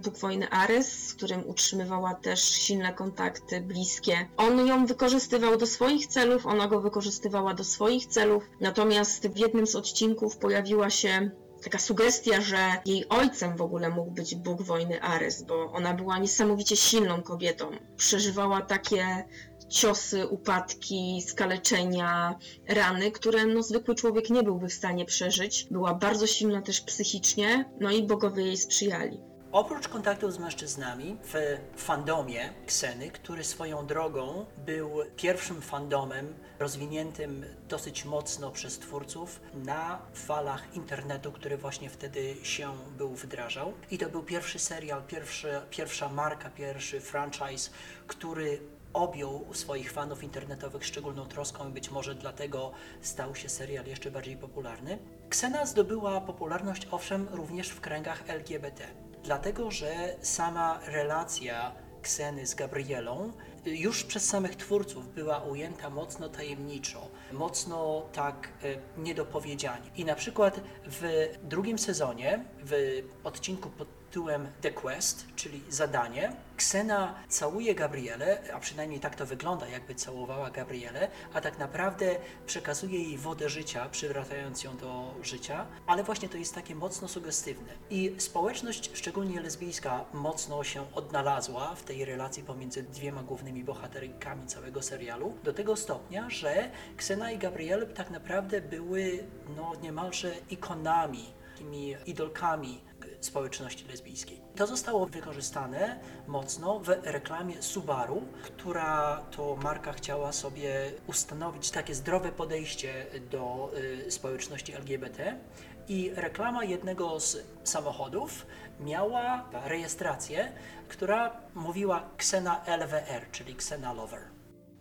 Bóg 0.03 0.17
wojny 0.17 0.49
Ares, 0.49 1.07
z 1.07 1.13
którym 1.13 1.49
utrzymywała 1.49 2.13
też 2.13 2.41
silne 2.43 2.93
kontakty 2.93 3.61
bliskie. 3.61 4.27
On 4.37 4.67
ją 4.67 4.85
wykorzystywał 4.85 5.57
do 5.57 5.67
swoich 5.67 6.07
celów, 6.07 6.45
ona 6.45 6.67
go 6.67 6.81
wykorzystywała 6.81 7.53
do 7.53 7.63
swoich 7.63 8.05
celów. 8.05 8.43
Natomiast 8.61 9.27
w 9.27 9.37
jednym 9.37 9.67
z 9.67 9.75
odcinków 9.75 10.37
pojawiła 10.37 10.89
się 10.89 11.31
taka 11.63 11.79
sugestia, 11.79 12.41
że 12.41 12.57
jej 12.85 13.09
ojcem 13.09 13.57
w 13.57 13.61
ogóle 13.61 13.89
mógł 13.89 14.11
być 14.11 14.35
Bóg 14.35 14.61
wojny 14.61 15.01
Ares, 15.01 15.43
bo 15.43 15.71
ona 15.71 15.93
była 15.93 16.17
niesamowicie 16.17 16.75
silną 16.75 17.23
kobietą. 17.23 17.71
Przeżywała 17.97 18.61
takie 18.61 19.25
ciosy, 19.69 20.27
upadki, 20.27 21.21
skaleczenia, 21.27 22.39
rany, 22.67 23.11
które 23.11 23.45
no, 23.45 23.63
zwykły 23.63 23.95
człowiek 23.95 24.29
nie 24.29 24.43
byłby 24.43 24.67
w 24.67 24.73
stanie 24.73 25.05
przeżyć. 25.05 25.67
Była 25.71 25.93
bardzo 25.93 26.27
silna 26.27 26.61
też 26.61 26.81
psychicznie, 26.81 27.69
no 27.79 27.91
i 27.91 28.03
bogowie 28.03 28.43
jej 28.43 28.57
sprzyjali. 28.57 29.19
Oprócz 29.55 29.87
kontaktów 29.87 30.33
z 30.33 30.39
mężczyznami 30.39 31.17
w 31.23 31.33
fandomie 31.75 32.53
Kseny, 32.65 33.11
który 33.11 33.43
swoją 33.43 33.87
drogą 33.87 34.45
był 34.65 34.89
pierwszym 35.15 35.61
fandomem 35.61 36.33
rozwiniętym 36.59 37.45
dosyć 37.69 38.05
mocno 38.05 38.51
przez 38.51 38.79
twórców 38.79 39.39
na 39.53 40.01
falach 40.13 40.75
internetu, 40.75 41.31
który 41.31 41.57
właśnie 41.57 41.89
wtedy 41.89 42.35
się 42.43 42.71
był 42.97 43.09
wdrażał. 43.09 43.73
I 43.91 43.97
to 43.97 44.09
był 44.09 44.23
pierwszy 44.23 44.59
serial, 44.59 45.03
pierwszy, 45.07 45.61
pierwsza 45.69 46.09
marka, 46.09 46.49
pierwszy 46.49 47.01
franchise, 47.01 47.69
który 48.07 48.59
objął 48.95 49.45
swoich 49.53 49.91
fanów 49.91 50.23
internetowych 50.23 50.85
szczególną 50.85 51.25
troską 51.25 51.69
i 51.69 51.71
być 51.71 51.91
może 51.91 52.15
dlatego 52.15 52.71
stał 53.01 53.35
się 53.35 53.49
serial 53.49 53.85
jeszcze 53.85 54.11
bardziej 54.11 54.37
popularny. 54.37 54.97
Ksena 55.29 55.65
zdobyła 55.65 56.21
popularność 56.21 56.87
owszem 56.91 57.27
również 57.31 57.69
w 57.69 57.81
kręgach 57.81 58.23
LGBT, 58.27 58.83
dlatego 59.23 59.71
że 59.71 60.15
sama 60.21 60.79
relacja 60.85 61.71
Kseny 62.01 62.47
z 62.47 62.55
Gabrielą 62.55 63.31
y, 63.67 63.75
już 63.75 64.03
przez 64.03 64.25
samych 64.29 64.55
twórców 64.55 65.13
była 65.13 65.39
ujęta 65.39 65.89
mocno 65.89 66.29
tajemniczo, 66.29 67.07
mocno 67.31 68.01
tak 68.13 68.47
e, 68.63 69.01
niedopowiedzianie. 69.01 69.89
I 69.95 70.05
na 70.05 70.15
przykład 70.15 70.61
w 70.85 71.29
drugim 71.43 71.79
sezonie, 71.79 72.45
w 72.63 73.01
odcinku 73.23 73.69
pod 73.69 73.87
tytułem 74.15 74.47
The 74.61 74.71
Quest, 74.71 75.25
czyli 75.35 75.61
zadanie, 75.69 76.31
Ksena 76.57 77.15
całuje 77.29 77.75
Gabrielę, 77.75 78.41
a 78.53 78.59
przynajmniej 78.59 78.99
tak 78.99 79.15
to 79.15 79.25
wygląda, 79.25 79.67
jakby 79.67 79.95
całowała 79.95 80.49
Gabrielę, 80.49 81.07
a 81.33 81.41
tak 81.41 81.59
naprawdę 81.59 82.15
przekazuje 82.45 83.03
jej 83.03 83.17
wodę 83.17 83.49
życia, 83.49 83.89
przywracając 83.91 84.63
ją 84.63 84.77
do 84.77 85.13
życia, 85.21 85.65
ale 85.87 86.03
właśnie 86.03 86.29
to 86.29 86.37
jest 86.37 86.55
takie 86.55 86.75
mocno 86.75 87.07
sugestywne. 87.07 87.73
I 87.89 88.15
społeczność, 88.17 88.91
szczególnie 88.93 89.41
lesbijska, 89.41 90.05
mocno 90.13 90.63
się 90.63 90.93
odnalazła 90.93 91.75
w 91.75 91.83
tej 91.83 92.05
relacji 92.05 92.43
pomiędzy 92.43 92.83
dwiema 92.83 93.23
głównymi 93.23 93.63
bohaterkami 93.63 94.47
całego 94.47 94.81
serialu, 94.81 95.33
do 95.43 95.53
tego 95.53 95.75
stopnia, 95.75 96.29
że 96.29 96.71
Ksena 96.97 97.31
i 97.31 97.37
Gabriel 97.37 97.93
tak 97.93 98.09
naprawdę 98.09 98.61
były 98.61 99.23
no, 99.57 99.73
niemalże 99.81 100.35
ikonami, 100.49 101.25
takimi 101.55 101.95
idolkami 102.05 102.81
społeczności 103.25 103.87
lesbijskiej. 103.87 104.41
To 104.55 104.67
zostało 104.67 105.05
wykorzystane 105.05 105.99
mocno 106.27 106.79
w 106.79 106.87
reklamie 106.87 107.61
Subaru, 107.61 108.21
która 108.43 109.23
to 109.31 109.55
marka 109.63 109.93
chciała 109.93 110.31
sobie 110.31 110.91
ustanowić 111.07 111.71
takie 111.71 111.95
zdrowe 111.95 112.31
podejście 112.31 113.05
do 113.31 113.71
y, 114.07 114.11
społeczności 114.11 114.73
LGBT 114.73 115.39
i 115.87 116.11
reklama 116.15 116.63
jednego 116.63 117.19
z 117.19 117.37
samochodów 117.63 118.45
miała 118.79 119.49
rejestrację, 119.65 120.51
która 120.87 121.41
mówiła 121.55 122.09
Xena 122.17 122.65
LWR, 122.65 123.31
czyli 123.31 123.53
Xena 123.53 123.93
Lover. 123.93 124.21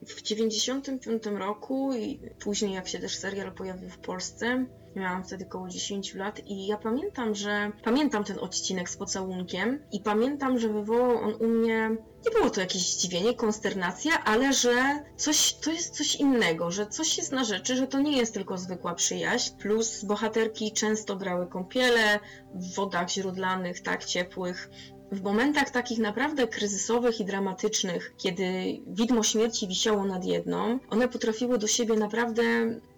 W 0.06 0.22
95 0.22 1.26
roku 1.26 1.94
i 1.94 2.20
później 2.38 2.72
jak 2.72 2.88
się 2.88 2.98
też 2.98 3.16
serial 3.18 3.52
pojawił 3.52 3.90
w 3.90 3.98
Polsce, 3.98 4.66
miałam 4.96 5.24
wtedy 5.24 5.44
około 5.44 5.68
10 5.68 6.14
lat 6.14 6.40
i 6.46 6.66
ja 6.66 6.76
pamiętam, 6.76 7.34
że 7.34 7.72
pamiętam 7.84 8.24
ten 8.24 8.38
odcinek 8.38 8.90
z 8.90 8.96
pocałunkiem 8.96 9.82
i 9.92 10.00
pamiętam, 10.00 10.58
że 10.58 10.68
wywołał 10.68 11.16
on 11.18 11.34
u 11.34 11.48
mnie 11.48 11.96
nie 12.24 12.30
było 12.30 12.50
to 12.50 12.60
jakieś 12.60 12.82
zdziwienie, 12.82 13.34
konsternacja, 13.34 14.24
ale 14.24 14.52
że 14.52 14.74
coś, 15.16 15.54
to 15.54 15.70
jest 15.70 15.96
coś 15.96 16.16
innego, 16.16 16.70
że 16.70 16.86
coś 16.86 17.18
jest 17.18 17.32
na 17.32 17.44
rzeczy, 17.44 17.76
że 17.76 17.86
to 17.86 18.00
nie 18.00 18.16
jest 18.16 18.34
tylko 18.34 18.58
zwykła 18.58 18.94
przyjaźń. 18.94 19.56
Plus 19.56 20.04
bohaterki 20.04 20.72
często 20.72 21.16
brały 21.16 21.46
kąpiele 21.46 22.20
w 22.54 22.74
wodach 22.74 23.10
źródlanych, 23.10 23.80
tak 23.80 24.04
ciepłych. 24.04 24.70
W 25.12 25.22
momentach 25.22 25.70
takich 25.70 25.98
naprawdę 25.98 26.48
kryzysowych 26.48 27.20
i 27.20 27.24
dramatycznych, 27.24 28.14
kiedy 28.16 28.44
widmo 28.86 29.22
śmierci 29.22 29.68
wisiało 29.68 30.04
nad 30.04 30.24
jedną, 30.24 30.78
one 30.90 31.08
potrafiły 31.08 31.58
do 31.58 31.66
siebie 31.66 31.94
naprawdę 31.94 32.42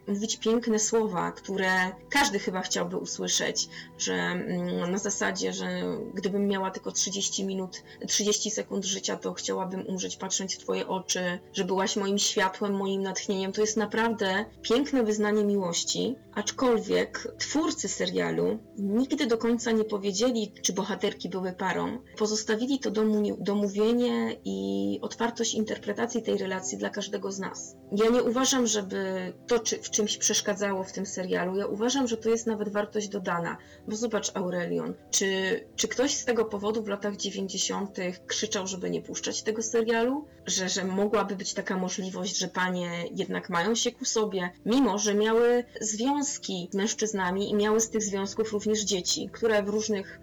mówić 0.08 0.36
piękne 0.36 0.78
słowa, 0.78 1.32
które 1.32 1.70
każdy 2.10 2.38
chyba 2.38 2.60
chciałby 2.60 2.96
usłyszeć, 2.96 3.68
że 3.98 4.14
mm, 4.14 4.90
na 4.90 4.98
zasadzie, 4.98 5.52
że 5.52 5.82
gdybym 6.14 6.46
miała 6.46 6.70
tylko 6.70 6.92
30 6.92 7.44
minut, 7.44 7.82
30 8.08 8.50
sekund 8.50 8.84
życia, 8.84 9.16
to 9.16 9.32
chciałabym 9.32 9.86
umrzeć 9.86 10.16
patrząc 10.16 10.54
w 10.54 10.58
Twoje 10.58 10.88
oczy, 10.88 11.38
że 11.52 11.64
byłaś 11.64 11.96
moim 11.96 12.18
światłem, 12.18 12.74
moim 12.74 13.02
natchnieniem. 13.02 13.52
To 13.52 13.60
jest 13.60 13.76
naprawdę 13.76 14.44
piękne 14.62 15.02
wyznanie 15.02 15.44
miłości, 15.44 16.16
aczkolwiek 16.34 17.28
twórcy 17.38 17.88
serialu 17.88 18.58
nigdy 18.78 19.26
do 19.26 19.38
końca 19.38 19.70
nie 19.70 19.84
powiedzieli, 19.84 20.52
czy 20.62 20.72
bohaterki 20.72 21.28
były 21.28 21.52
parą. 21.52 21.98
Pozostawili 22.18 22.78
to 22.78 22.90
domówienie 23.38 24.36
i 24.44 24.98
otwartość 25.02 25.54
interpretacji 25.54 26.22
tej 26.22 26.38
relacji 26.38 26.78
dla 26.78 26.90
każdego 26.90 27.32
z 27.32 27.38
nas. 27.38 27.76
Ja 27.92 28.10
nie 28.10 28.22
uważam, 28.22 28.66
żeby 28.66 29.32
to, 29.46 29.58
czy, 29.58 29.78
w 29.82 29.90
czymś 29.96 30.16
przeszkadzało 30.16 30.84
w 30.84 30.92
tym 30.92 31.06
serialu. 31.06 31.56
Ja 31.56 31.66
uważam, 31.66 32.08
że 32.08 32.16
to 32.16 32.28
jest 32.28 32.46
nawet 32.46 32.68
wartość 32.68 33.08
dodana, 33.08 33.56
bo 33.88 33.96
zobacz 33.96 34.30
Aurelion, 34.34 34.94
czy, 35.10 35.60
czy 35.76 35.88
ktoś 35.88 36.14
z 36.14 36.24
tego 36.24 36.44
powodu 36.44 36.82
w 36.82 36.88
latach 36.88 37.16
90. 37.16 37.96
krzyczał, 38.26 38.66
żeby 38.66 38.90
nie 38.90 39.02
puszczać 39.02 39.42
tego 39.42 39.62
serialu? 39.62 40.24
Że, 40.46 40.68
że 40.68 40.84
mogłaby 40.84 41.36
być 41.36 41.54
taka 41.54 41.76
możliwość, 41.76 42.38
że 42.38 42.48
panie 42.48 43.04
jednak 43.10 43.50
mają 43.50 43.74
się 43.74 43.92
ku 43.92 44.04
sobie, 44.04 44.50
mimo 44.66 44.98
że 44.98 45.14
miały 45.14 45.64
związki 45.80 46.68
z 46.72 46.74
mężczyznami 46.74 47.50
i 47.50 47.54
miały 47.54 47.80
z 47.80 47.90
tych 47.90 48.02
związków 48.02 48.52
również 48.52 48.80
dzieci, 48.80 49.30
które 49.32 49.62
w 49.62 49.68
różnych 49.68 50.20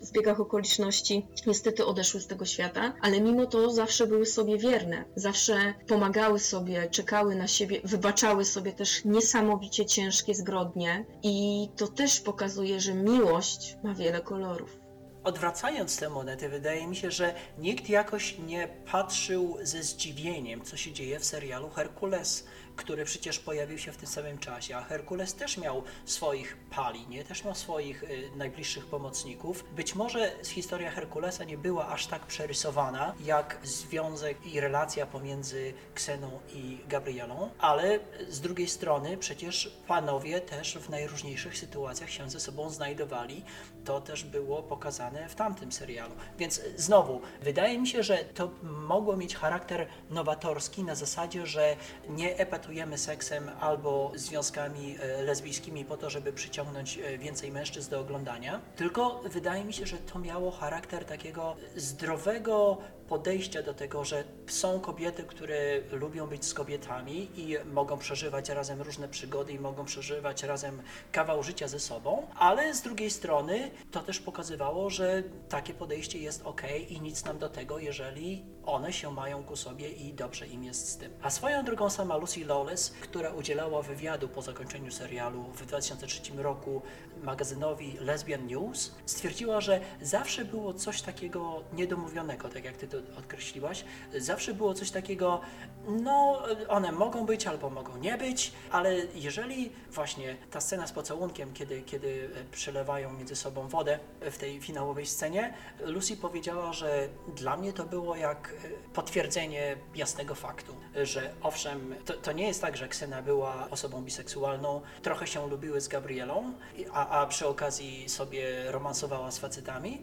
zbiegach 0.00 0.40
okoliczności 0.40 1.26
niestety 1.46 1.86
odeszły 1.86 2.20
z 2.20 2.26
tego 2.26 2.44
świata, 2.44 2.94
ale 3.02 3.20
mimo 3.20 3.46
to 3.46 3.70
zawsze 3.70 4.06
były 4.06 4.26
sobie 4.26 4.58
wierne, 4.58 5.04
zawsze 5.16 5.74
pomagały 5.88 6.38
sobie, 6.38 6.88
czekały 6.90 7.34
na 7.34 7.46
siebie, 7.46 7.80
wybaczały 7.84 8.44
sobie 8.44 8.72
też 8.72 9.04
niesamowicie 9.04 9.86
ciężkie 9.86 10.34
zbrodnie 10.34 11.06
i 11.22 11.68
to 11.76 11.88
też 11.88 12.20
pokazuje, 12.20 12.80
że 12.80 12.94
miłość 12.94 13.76
ma 13.84 13.94
wiele 13.94 14.20
kolorów. 14.20 14.80
Odwracając 15.24 15.96
te 15.96 16.10
monety, 16.10 16.48
wydaje 16.48 16.86
mi 16.86 16.96
się, 16.96 17.10
że 17.10 17.34
nikt 17.58 17.88
jakoś 17.88 18.38
nie 18.38 18.68
patrzył 18.92 19.56
ze 19.62 19.82
zdziwieniem, 19.82 20.64
co 20.64 20.76
się 20.76 20.92
dzieje 20.92 21.20
w 21.20 21.24
serialu 21.24 21.70
Herkules 21.70 22.46
który 22.76 23.04
przecież 23.04 23.38
pojawił 23.38 23.78
się 23.78 23.92
w 23.92 23.96
tym 23.96 24.08
samym 24.08 24.38
czasie, 24.38 24.76
a 24.76 24.82
Herkules 24.82 25.34
też 25.34 25.58
miał 25.58 25.82
swoich 26.04 26.56
pali, 26.70 27.08
nie? 27.08 27.24
też 27.24 27.44
miał 27.44 27.54
swoich 27.54 28.02
y, 28.02 28.30
najbliższych 28.36 28.86
pomocników. 28.86 29.64
Być 29.76 29.94
może 29.94 30.32
historia 30.44 30.90
Herkulesa 30.90 31.44
nie 31.44 31.58
była 31.58 31.88
aż 31.88 32.06
tak 32.06 32.26
przerysowana, 32.26 33.14
jak 33.24 33.58
związek 33.62 34.46
i 34.46 34.60
relacja 34.60 35.06
pomiędzy 35.06 35.74
Kseną 35.94 36.40
i 36.54 36.78
Gabrielą, 36.88 37.50
ale 37.58 37.98
z 38.28 38.40
drugiej 38.40 38.68
strony 38.68 39.16
przecież 39.16 39.72
panowie 39.86 40.40
też 40.40 40.78
w 40.78 40.90
najróżniejszych 40.90 41.58
sytuacjach 41.58 42.10
się 42.10 42.30
ze 42.30 42.40
sobą 42.40 42.70
znajdowali. 42.70 43.44
To 43.84 44.00
też 44.00 44.24
było 44.24 44.62
pokazane 44.62 45.28
w 45.28 45.34
tamtym 45.34 45.72
serialu. 45.72 46.14
Więc 46.38 46.60
znowu, 46.76 47.20
wydaje 47.42 47.78
mi 47.78 47.86
się, 47.86 48.02
że 48.02 48.16
to 48.18 48.50
mogło 48.62 49.16
mieć 49.16 49.36
charakter 49.36 49.86
nowatorski 50.10 50.84
na 50.84 50.94
zasadzie, 50.94 51.46
że 51.46 51.76
nie 52.08 52.36
epatujemy 52.36 52.59
traktujemy 52.60 52.98
seksem 52.98 53.50
albo 53.60 54.12
związkami 54.14 54.96
e, 55.00 55.22
lesbijskimi 55.22 55.84
po 55.84 55.96
to, 55.96 56.10
żeby 56.10 56.32
przyciągnąć 56.32 56.98
e, 56.98 57.18
więcej 57.18 57.52
mężczyzn 57.52 57.90
do 57.90 58.00
oglądania, 58.00 58.60
tylko 58.76 59.22
wydaje 59.24 59.64
mi 59.64 59.72
się, 59.72 59.86
że 59.86 59.96
to 59.96 60.18
miało 60.18 60.50
charakter 60.50 61.04
takiego 61.04 61.56
zdrowego 61.76 62.78
podejścia 63.10 63.62
do 63.62 63.74
tego, 63.74 64.04
że 64.04 64.24
są 64.46 64.80
kobiety, 64.80 65.22
które 65.22 65.80
lubią 65.92 66.26
być 66.26 66.44
z 66.44 66.54
kobietami 66.54 67.28
i 67.36 67.56
mogą 67.72 67.98
przeżywać 67.98 68.48
razem 68.48 68.82
różne 68.82 69.08
przygody 69.08 69.52
i 69.52 69.58
mogą 69.58 69.84
przeżywać 69.84 70.42
razem 70.42 70.82
kawał 71.12 71.42
życia 71.42 71.68
ze 71.68 71.80
sobą, 71.80 72.26
ale 72.36 72.74
z 72.74 72.82
drugiej 72.82 73.10
strony 73.10 73.70
to 73.90 74.00
też 74.00 74.20
pokazywało, 74.20 74.90
że 74.90 75.22
takie 75.48 75.74
podejście 75.74 76.18
jest 76.18 76.42
ok 76.44 76.62
i 76.88 77.00
nic 77.00 77.24
nam 77.24 77.38
do 77.38 77.48
tego, 77.48 77.78
jeżeli 77.78 78.44
one 78.66 78.92
się 78.92 79.12
mają 79.12 79.44
ku 79.44 79.56
sobie 79.56 79.88
i 79.88 80.14
dobrze 80.14 80.46
im 80.46 80.64
jest 80.64 80.88
z 80.88 80.96
tym. 80.96 81.12
A 81.22 81.30
swoją 81.30 81.64
drogą 81.64 81.90
sama 81.90 82.16
Lucy 82.16 82.44
Lawless, 82.44 82.90
która 82.90 83.30
udzielała 83.30 83.82
wywiadu 83.82 84.28
po 84.28 84.42
zakończeniu 84.42 84.90
serialu 84.90 85.42
w 85.42 85.66
2003 85.66 86.20
roku 86.36 86.82
magazynowi 87.22 87.96
Lesbian 88.00 88.46
News, 88.46 88.94
stwierdziła, 89.06 89.60
że 89.60 89.80
zawsze 90.02 90.44
było 90.44 90.74
coś 90.74 91.02
takiego 91.02 91.62
niedomówionego, 91.72 92.48
tak 92.48 92.64
jak 92.64 92.76
ty 92.76 92.88
to 92.88 92.99
odkreśliłaś. 93.18 93.84
Zawsze 94.18 94.54
było 94.54 94.74
coś 94.74 94.90
takiego, 94.90 95.40
no 95.86 96.42
one 96.68 96.92
mogą 96.92 97.26
być 97.26 97.46
albo 97.46 97.70
mogą 97.70 97.96
nie 97.96 98.18
być, 98.18 98.52
ale 98.70 98.94
jeżeli 99.14 99.72
właśnie 99.90 100.36
ta 100.50 100.60
scena 100.60 100.86
z 100.86 100.92
pocałunkiem, 100.92 101.52
kiedy, 101.52 101.82
kiedy 101.82 102.30
przelewają 102.52 103.12
między 103.12 103.36
sobą 103.36 103.68
wodę 103.68 103.98
w 104.20 104.38
tej 104.38 104.60
finałowej 104.60 105.06
scenie, 105.06 105.54
Lucy 105.80 106.16
powiedziała, 106.16 106.72
że 106.72 107.08
dla 107.36 107.56
mnie 107.56 107.72
to 107.72 107.84
było 107.84 108.16
jak 108.16 108.54
e, 108.64 108.68
potwierdzenie 108.94 109.76
jasnego 109.94 110.34
faktu, 110.34 110.76
że 111.02 111.30
owszem, 111.42 111.94
to, 112.04 112.14
to 112.14 112.32
nie 112.32 112.46
jest 112.46 112.60
tak, 112.60 112.76
że 112.76 112.88
Ksena 112.88 113.22
była 113.22 113.70
osobą 113.70 114.02
biseksualną, 114.02 114.80
trochę 115.02 115.26
się 115.26 115.48
lubiły 115.48 115.80
z 115.80 115.88
Gabrielą, 115.88 116.52
a, 116.92 117.20
a 117.20 117.26
przy 117.26 117.46
okazji 117.46 118.08
sobie 118.08 118.72
romansowała 118.72 119.30
z 119.30 119.38
facetami, 119.38 120.02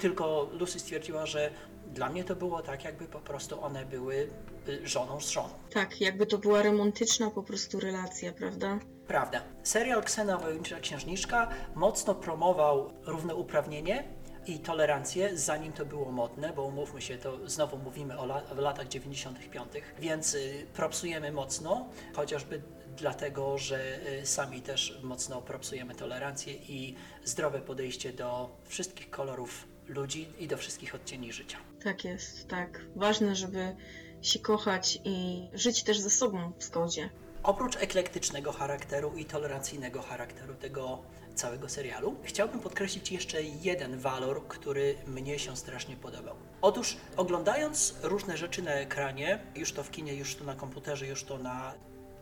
tylko 0.00 0.48
Lucy 0.52 0.80
stwierdziła, 0.80 1.26
że 1.26 1.50
dla 1.94 2.08
mnie 2.08 2.24
to 2.24 2.36
było 2.36 2.62
tak, 2.62 2.84
jakby 2.84 3.04
po 3.06 3.20
prostu 3.20 3.62
one 3.62 3.84
były 3.84 4.30
y, 4.68 4.88
żoną 4.88 5.20
z 5.20 5.28
żoną. 5.30 5.54
Tak, 5.70 6.00
jakby 6.00 6.26
to 6.26 6.38
była 6.38 6.62
romantyczna 6.62 7.30
po 7.30 7.42
prostu 7.42 7.80
relacja, 7.80 8.32
prawda? 8.32 8.78
Prawda. 9.06 9.42
Serial 9.62 10.04
Ksena 10.04 10.38
Wojownicza 10.38 10.80
Księżniczka 10.80 11.48
mocno 11.74 12.14
promował 12.14 12.92
równouprawnienie 13.04 14.04
i 14.46 14.58
tolerancję, 14.58 15.38
zanim 15.38 15.72
to 15.72 15.86
było 15.86 16.12
modne, 16.12 16.52
bo 16.52 16.62
umówmy 16.62 17.02
się, 17.02 17.18
to 17.18 17.48
znowu 17.48 17.78
mówimy 17.78 18.18
o, 18.18 18.24
la 18.24 18.42
o 18.50 18.60
latach 18.60 18.88
95., 18.88 19.68
więc 19.98 20.34
y, 20.34 20.66
propsujemy 20.74 21.32
mocno, 21.32 21.88
chociażby 22.14 22.62
dlatego, 22.96 23.58
że 23.58 23.98
y, 24.22 24.26
sami 24.26 24.62
też 24.62 24.98
mocno 25.02 25.42
propsujemy 25.42 25.94
tolerancję 25.94 26.54
i 26.54 26.94
zdrowe 27.24 27.60
podejście 27.60 28.12
do 28.12 28.56
wszystkich 28.64 29.10
kolorów 29.10 29.68
ludzi 29.88 30.28
i 30.38 30.48
do 30.48 30.56
wszystkich 30.56 30.94
odcieni 30.94 31.32
życia. 31.32 31.58
Tak 31.84 32.04
jest, 32.04 32.48
tak. 32.48 32.80
Ważne, 32.96 33.36
żeby 33.36 33.76
się 34.22 34.38
kochać 34.38 34.98
i 35.04 35.48
żyć 35.54 35.82
też 35.82 36.00
ze 36.00 36.10
sobą 36.10 36.52
w 36.58 36.64
zgodzie. 36.64 37.10
Oprócz 37.42 37.76
eklektycznego 37.76 38.52
charakteru 38.52 39.16
i 39.16 39.24
tolerancyjnego 39.24 40.02
charakteru 40.02 40.54
tego 40.54 41.02
całego 41.34 41.68
serialu, 41.68 42.16
chciałbym 42.22 42.60
podkreślić 42.60 43.12
jeszcze 43.12 43.42
jeden 43.42 43.98
walor, 43.98 44.48
który 44.48 44.94
mnie 45.06 45.38
się 45.38 45.56
strasznie 45.56 45.96
podobał. 45.96 46.36
Otóż 46.62 46.96
oglądając 47.16 47.94
różne 48.02 48.36
rzeczy 48.36 48.62
na 48.62 48.70
ekranie, 48.70 49.38
już 49.54 49.72
to 49.72 49.84
w 49.84 49.90
kinie, 49.90 50.14
już 50.14 50.34
to 50.34 50.44
na 50.44 50.54
komputerze, 50.54 51.06
już 51.06 51.24
to 51.24 51.38
na 51.38 51.74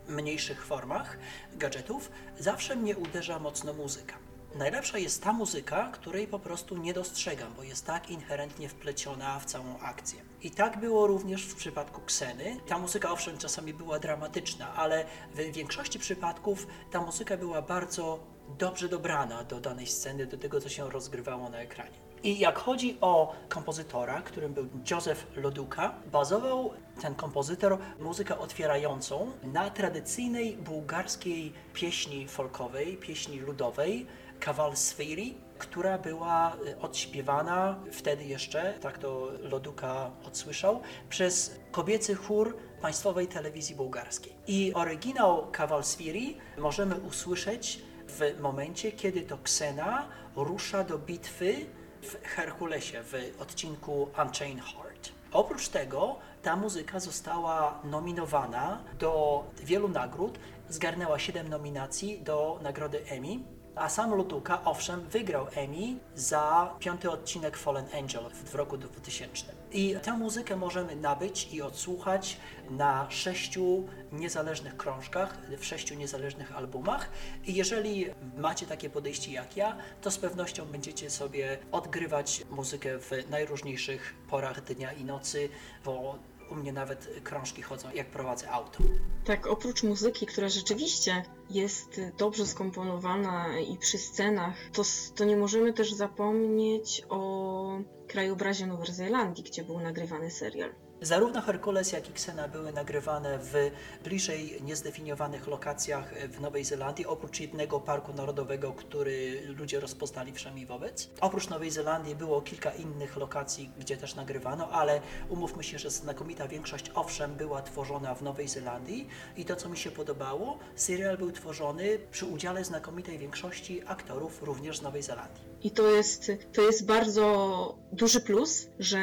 mniejszych 0.07 0.65
formach 0.65 1.17
gadżetów, 1.53 2.11
zawsze 2.39 2.75
mnie 2.75 2.97
uderza 2.97 3.39
mocno 3.39 3.73
muzyka. 3.73 4.24
Najlepsza 4.55 4.97
jest 4.97 5.23
ta 5.23 5.33
muzyka, 5.33 5.89
której 5.91 6.27
po 6.27 6.39
prostu 6.39 6.77
nie 6.77 6.93
dostrzegam, 6.93 7.53
bo 7.57 7.63
jest 7.63 7.85
tak 7.85 8.09
inherentnie 8.09 8.69
wpleciona 8.69 9.39
w 9.39 9.45
całą 9.45 9.79
akcję. 9.79 10.21
I 10.41 10.51
tak 10.51 10.79
było 10.79 11.07
również 11.07 11.45
w 11.45 11.55
przypadku 11.55 12.01
Kseny. 12.01 12.57
Ta 12.67 12.79
muzyka 12.79 13.11
owszem 13.11 13.37
czasami 13.37 13.73
była 13.73 13.99
dramatyczna, 13.99 14.73
ale 14.75 15.05
w 15.33 15.37
większości 15.37 15.99
przypadków 15.99 16.67
ta 16.91 17.01
muzyka 17.01 17.37
była 17.37 17.61
bardzo 17.61 18.19
dobrze 18.57 18.89
dobrana 18.89 19.43
do 19.43 19.59
danej 19.59 19.87
sceny, 19.87 20.25
do 20.25 20.37
tego, 20.37 20.61
co 20.61 20.69
się 20.69 20.89
rozgrywało 20.89 21.49
na 21.49 21.57
ekranie. 21.57 22.05
I 22.23 22.39
jak 22.39 22.59
chodzi 22.59 22.97
o 23.01 23.35
kompozytora, 23.49 24.21
którym 24.21 24.53
był 24.53 24.67
Józef 24.91 25.27
Loduka, 25.35 25.95
bazował 26.11 26.73
ten 27.01 27.15
kompozytor 27.15 27.77
muzykę 27.99 28.39
otwierającą 28.39 29.31
na 29.43 29.69
tradycyjnej 29.69 30.57
bułgarskiej 30.57 31.53
pieśni 31.73 32.27
folkowej, 32.27 32.97
pieśni 32.97 33.39
ludowej, 33.39 34.07
Kawal 34.39 34.75
Sviri, 34.77 35.37
która 35.57 35.97
była 35.97 36.55
y, 36.55 36.79
odśpiewana 36.79 37.79
wtedy 37.91 38.23
jeszcze, 38.23 38.73
tak 38.81 38.97
to 38.97 39.31
Loduka 39.41 40.11
odsłyszał, 40.27 40.81
przez 41.09 41.59
kobiecy 41.71 42.15
chór 42.15 42.57
Państwowej 42.81 43.27
Telewizji 43.27 43.75
Bułgarskiej. 43.75 44.33
I 44.47 44.73
oryginał 44.73 45.47
Kawal 45.51 45.83
Sviri 45.83 46.37
możemy 46.57 46.95
usłyszeć 46.95 47.81
w 48.07 48.41
momencie, 48.41 48.91
kiedy 48.91 49.21
to 49.21 49.37
Ksena 49.37 50.07
rusza 50.35 50.83
do 50.83 50.97
bitwy 50.97 51.55
w 52.01 52.27
Herkulesie 52.27 53.03
w 53.03 53.41
odcinku 53.41 54.09
Unchained 54.21 54.63
Heart. 54.63 55.11
Oprócz 55.31 55.67
tego 55.67 56.15
ta 56.41 56.55
muzyka 56.55 56.99
została 56.99 57.79
nominowana 57.83 58.83
do 58.99 59.43
wielu 59.63 59.87
nagród, 59.87 60.39
zgarnęła 60.69 61.19
7 61.19 61.49
nominacji 61.49 62.21
do 62.21 62.59
nagrody 62.63 63.05
Emmy, 63.09 63.39
a 63.75 63.89
sam 63.89 64.13
Lutuka, 64.15 64.65
owszem, 64.65 65.09
wygrał 65.09 65.47
Emmy 65.55 65.99
za 66.15 66.75
piąty 66.79 67.11
odcinek 67.11 67.57
Fallen 67.57 67.85
Angel 67.93 68.29
w 68.29 68.55
roku 68.55 68.77
2000. 68.77 69.45
I 69.71 69.95
tę 70.03 70.17
muzykę 70.17 70.55
możemy 70.55 70.95
nabyć 70.95 71.53
i 71.53 71.61
odsłuchać 71.61 72.37
na 72.69 73.11
sześciu 73.11 73.87
niezależnych 74.11 74.77
krążkach, 74.77 75.37
w 75.57 75.65
sześciu 75.65 75.95
niezależnych 75.95 76.55
albumach. 76.57 77.09
I 77.45 77.55
jeżeli 77.55 78.05
macie 78.37 78.65
takie 78.65 78.89
podejście 78.89 79.31
jak 79.31 79.57
ja, 79.57 79.77
to 80.01 80.11
z 80.11 80.17
pewnością 80.17 80.65
będziecie 80.65 81.09
sobie 81.09 81.57
odgrywać 81.71 82.45
muzykę 82.49 82.99
w 82.99 83.11
najróżniejszych 83.29 84.15
porach 84.29 84.63
dnia 84.63 84.93
i 84.93 85.03
nocy, 85.03 85.49
bo 85.85 86.19
u 86.51 86.55
mnie 86.55 86.73
nawet 86.73 87.09
krążki 87.23 87.61
chodzą, 87.61 87.91
jak 87.93 88.07
prowadzę 88.07 88.51
auto. 88.51 88.79
Tak, 89.25 89.47
oprócz 89.47 89.83
muzyki, 89.83 90.25
która 90.25 90.49
rzeczywiście 90.49 91.23
jest 91.49 92.01
dobrze 92.17 92.45
skomponowana 92.45 93.59
i 93.59 93.77
przy 93.77 93.97
scenach, 93.97 94.55
to, 94.73 94.83
to 95.15 95.25
nie 95.25 95.37
możemy 95.37 95.73
też 95.73 95.93
zapomnieć 95.93 97.01
o 97.09 97.79
krajobrazie 98.07 98.67
Nowej 98.67 98.93
Zelandii, 98.93 99.43
gdzie 99.43 99.63
był 99.63 99.79
nagrywany 99.79 100.31
serial. 100.31 100.84
Zarówno 101.05 101.41
Herkules, 101.41 101.91
jak 101.91 102.09
i 102.09 102.13
Ksena 102.13 102.47
były 102.47 102.71
nagrywane 102.73 103.39
w 103.39 103.71
bliżej 104.03 104.61
niezdefiniowanych 104.61 105.47
lokacjach 105.47 106.13
w 106.29 106.41
Nowej 106.41 106.63
Zelandii, 106.63 107.05
oprócz 107.05 107.39
jednego 107.39 107.79
parku 107.79 108.13
narodowego, 108.13 108.73
który 108.73 109.41
ludzie 109.47 109.79
rozpoznali 109.79 110.33
wszemi 110.33 110.65
wobec. 110.65 111.09
Oprócz 111.21 111.49
Nowej 111.49 111.71
Zelandii 111.71 112.15
było 112.15 112.41
kilka 112.41 112.71
innych 112.71 113.17
lokacji, 113.17 113.71
gdzie 113.79 113.97
też 113.97 114.15
nagrywano, 114.15 114.69
ale 114.69 115.01
umówmy 115.29 115.63
się, 115.63 115.79
że 115.79 115.89
znakomita 115.89 116.47
większość 116.47 116.91
owszem 116.95 117.35
była 117.35 117.61
tworzona 117.61 118.15
w 118.15 118.21
Nowej 118.21 118.47
Zelandii 118.47 119.07
i 119.37 119.45
to, 119.45 119.55
co 119.55 119.69
mi 119.69 119.77
się 119.77 119.91
podobało, 119.91 120.59
serial 120.75 121.17
był 121.17 121.31
tworzony 121.31 121.99
przy 122.11 122.25
udziale 122.25 122.63
znakomitej 122.63 123.17
większości 123.17 123.81
aktorów 123.85 124.43
również 124.43 124.77
z 124.77 124.81
Nowej 124.81 125.03
Zelandii. 125.03 125.54
I 125.65 125.71
to 125.71 125.89
jest, 125.89 126.31
to 126.53 126.61
jest 126.61 126.85
bardzo 126.85 127.77
duży 127.91 128.21
plus, 128.21 128.67
że 128.79 128.99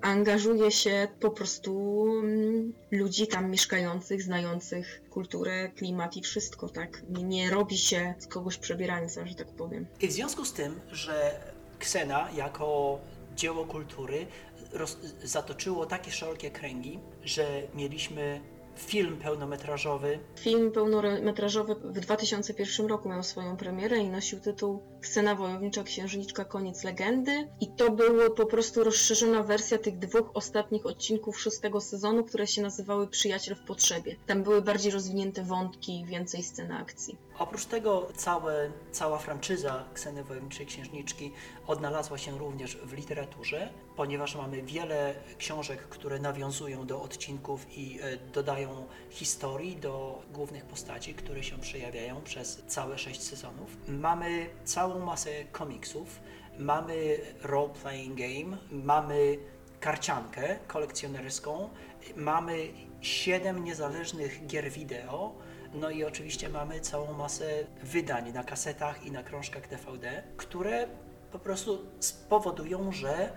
angażuje 0.00 0.70
się 0.70 1.08
po 1.20 1.30
prostu 1.30 2.04
mm, 2.22 2.72
ludzi 2.90 3.26
tam 3.26 3.50
mieszkających, 3.50 4.22
znających 4.22 5.02
kulturę, 5.10 5.68
klimat 5.68 6.16
i 6.16 6.22
wszystko, 6.22 6.68
tak? 6.68 7.02
Nie, 7.08 7.50
robi 7.50 7.78
się 7.78 8.14
z 8.18 8.26
kogoś 8.26 8.58
przebierańca, 8.58 9.26
że 9.26 9.34
tak 9.34 9.48
powiem. 9.48 9.86
I 10.00 10.08
w 10.08 10.12
związku 10.12 10.44
z 10.44 10.52
tym, 10.52 10.80
że 10.92 11.40
Ksena 11.78 12.28
jako 12.36 12.98
dzieło 13.36 13.64
kultury 13.64 14.26
roz, 14.72 14.98
zatoczyło 15.24 15.86
takie 15.86 16.10
szerokie 16.10 16.50
kręgi, 16.50 16.98
że 17.22 17.62
mieliśmy 17.74 18.40
film 18.78 19.16
pełnometrażowy. 19.16 20.18
Film 20.40 20.72
pełnometrażowy 20.72 21.74
w 21.74 22.00
2001 22.00 22.86
roku 22.86 23.08
miał 23.08 23.22
swoją 23.22 23.56
premierę 23.56 23.98
i 23.98 24.08
nosił 24.08 24.40
tytuł 24.40 24.82
Scena 25.02 25.34
wojownicza 25.34 25.82
księżniczka 25.82 26.44
koniec 26.44 26.84
legendy 26.84 27.48
i 27.60 27.68
to 27.68 27.90
była 27.90 28.30
po 28.30 28.46
prostu 28.46 28.84
rozszerzona 28.84 29.42
wersja 29.42 29.78
tych 29.78 29.98
dwóch 29.98 30.30
ostatnich 30.34 30.86
odcinków 30.86 31.40
szóstego 31.40 31.80
sezonu, 31.80 32.24
które 32.24 32.46
się 32.46 32.62
nazywały 32.62 33.08
Przyjaciel 33.08 33.56
w 33.56 33.64
potrzebie. 33.66 34.16
Tam 34.26 34.42
były 34.42 34.62
bardziej 34.62 34.92
rozwinięte 34.92 35.42
wątki, 35.42 36.04
więcej 36.08 36.42
sceny 36.42 36.74
akcji. 36.74 37.18
Oprócz 37.38 37.64
tego 37.64 38.08
całe, 38.16 38.70
cała 38.92 39.18
franczyza 39.18 39.84
Kseny 39.94 40.24
Wojowniczej 40.24 40.66
Księżniczki 40.66 41.32
odnalazła 41.66 42.18
się 42.18 42.38
również 42.38 42.76
w 42.76 42.92
literaturze, 42.92 43.68
ponieważ 43.96 44.34
mamy 44.34 44.62
wiele 44.62 45.14
książek, 45.38 45.80
które 45.80 46.18
nawiązują 46.18 46.86
do 46.86 47.02
odcinków 47.02 47.78
i 47.78 47.98
e, 48.02 48.16
dodają 48.16 48.86
historii 49.10 49.76
do 49.76 50.22
głównych 50.32 50.64
postaci, 50.64 51.14
które 51.14 51.42
się 51.42 51.58
przejawiają 51.58 52.22
przez 52.22 52.62
całe 52.66 52.98
sześć 52.98 53.22
sezonów. 53.22 53.76
Mamy 53.88 54.46
całą 54.64 54.98
masę 54.98 55.44
komiksów, 55.52 56.20
mamy 56.58 57.18
role-playing 57.42 58.14
game, 58.14 58.56
mamy 58.70 59.38
karciankę 59.80 60.58
kolekcjonerską, 60.66 61.68
mamy 62.16 62.68
siedem 63.00 63.64
niezależnych 63.64 64.46
gier 64.46 64.70
wideo, 64.70 65.34
no 65.78 65.90
i 65.90 66.04
oczywiście 66.04 66.48
mamy 66.48 66.80
całą 66.80 67.12
masę 67.12 67.64
wydań 67.82 68.32
na 68.32 68.44
kasetach 68.44 69.06
i 69.06 69.10
na 69.10 69.22
krążkach 69.22 69.68
DVD, 69.68 70.22
które 70.36 70.86
po 71.32 71.38
prostu 71.38 71.78
spowodują, 72.00 72.92
że 72.92 73.32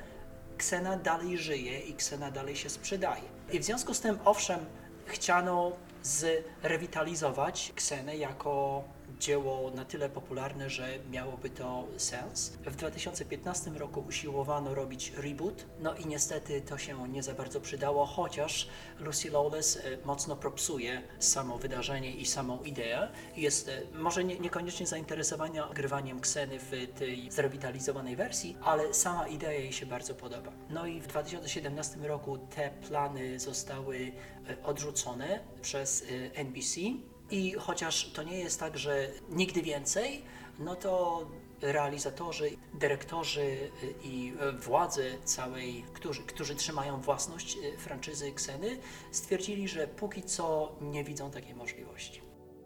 Ksena 0.57 0.97
dalej 0.97 1.37
żyje 1.37 1.79
i 1.79 1.93
Ksena 1.93 2.31
dalej 2.31 2.55
się 2.55 2.69
sprzedaje. 2.69 3.23
I 3.51 3.59
w 3.59 3.63
związku 3.63 3.93
z 3.93 3.99
tym, 3.99 4.19
owszem, 4.25 4.59
chciano 5.05 5.71
zrewitalizować 6.03 7.73
Ksenę 7.75 8.17
jako 8.17 8.83
dzieło 9.19 9.71
na 9.75 9.85
tyle 9.85 10.09
popularne, 10.09 10.69
że 10.69 10.87
miałoby 11.11 11.49
to 11.49 11.87
sens. 11.97 12.49
W 12.65 12.75
2015 12.75 13.71
roku 13.71 14.03
usiłowano 14.07 14.75
robić 14.75 15.13
reboot, 15.17 15.65
no 15.79 15.95
i 15.95 16.05
niestety 16.05 16.61
to 16.61 16.77
się 16.77 17.09
nie 17.09 17.23
za 17.23 17.33
bardzo 17.33 17.61
przydało, 17.61 18.05
chociaż 18.05 18.67
Lucy 18.99 19.31
Lawless 19.31 19.77
e, 19.77 20.05
mocno 20.05 20.35
propsuje 20.35 21.01
samo 21.19 21.57
wydarzenie 21.57 22.15
i 22.15 22.25
samą 22.25 22.63
ideę. 22.63 23.07
Jest 23.37 23.69
e, 23.69 23.81
może 23.93 24.23
nie, 24.23 24.39
niekoniecznie 24.39 24.87
zainteresowana 24.87 25.69
grywaniem 25.73 26.19
Kseny 26.19 26.59
w 26.59 26.71
tej 26.99 27.31
zrewitalizowanej 27.31 28.15
wersji, 28.15 28.57
ale 28.61 28.93
sama 28.93 29.27
idea 29.27 29.51
jej 29.51 29.73
się 29.73 29.85
bardzo 29.85 30.15
podoba. 30.15 30.51
No 30.69 30.87
i 30.87 31.01
w 31.01 31.07
2017 31.07 31.99
roku 31.99 32.37
te 32.37 32.69
plany 32.87 33.39
zostały 33.39 34.11
e, 34.49 34.63
odrzucone 34.63 35.39
przez 35.61 36.05
NBC. 36.33 36.81
I 37.31 37.51
chociaż 37.51 38.11
to 38.13 38.23
nie 38.23 38.39
jest 38.39 38.59
tak, 38.59 38.77
że 38.77 39.07
nigdy 39.29 39.61
więcej, 39.61 40.21
no 40.59 40.75
to 40.75 41.25
realizatorzy, 41.61 42.49
dyrektorzy 42.73 43.41
y, 43.41 43.69
i 44.03 44.33
y, 44.49 44.51
władze 44.51 45.03
całej, 45.23 45.85
którzy, 45.93 46.23
którzy 46.23 46.55
trzymają 46.55 47.01
własność 47.01 47.57
y, 47.57 47.77
franczyzy 47.77 48.31
Kseny, 48.31 48.77
stwierdzili, 49.11 49.67
że 49.67 49.87
póki 49.87 50.23
co 50.23 50.75
nie 50.81 51.03
widzą 51.03 51.31
takiej 51.31 51.55
możliwości. 51.55 52.21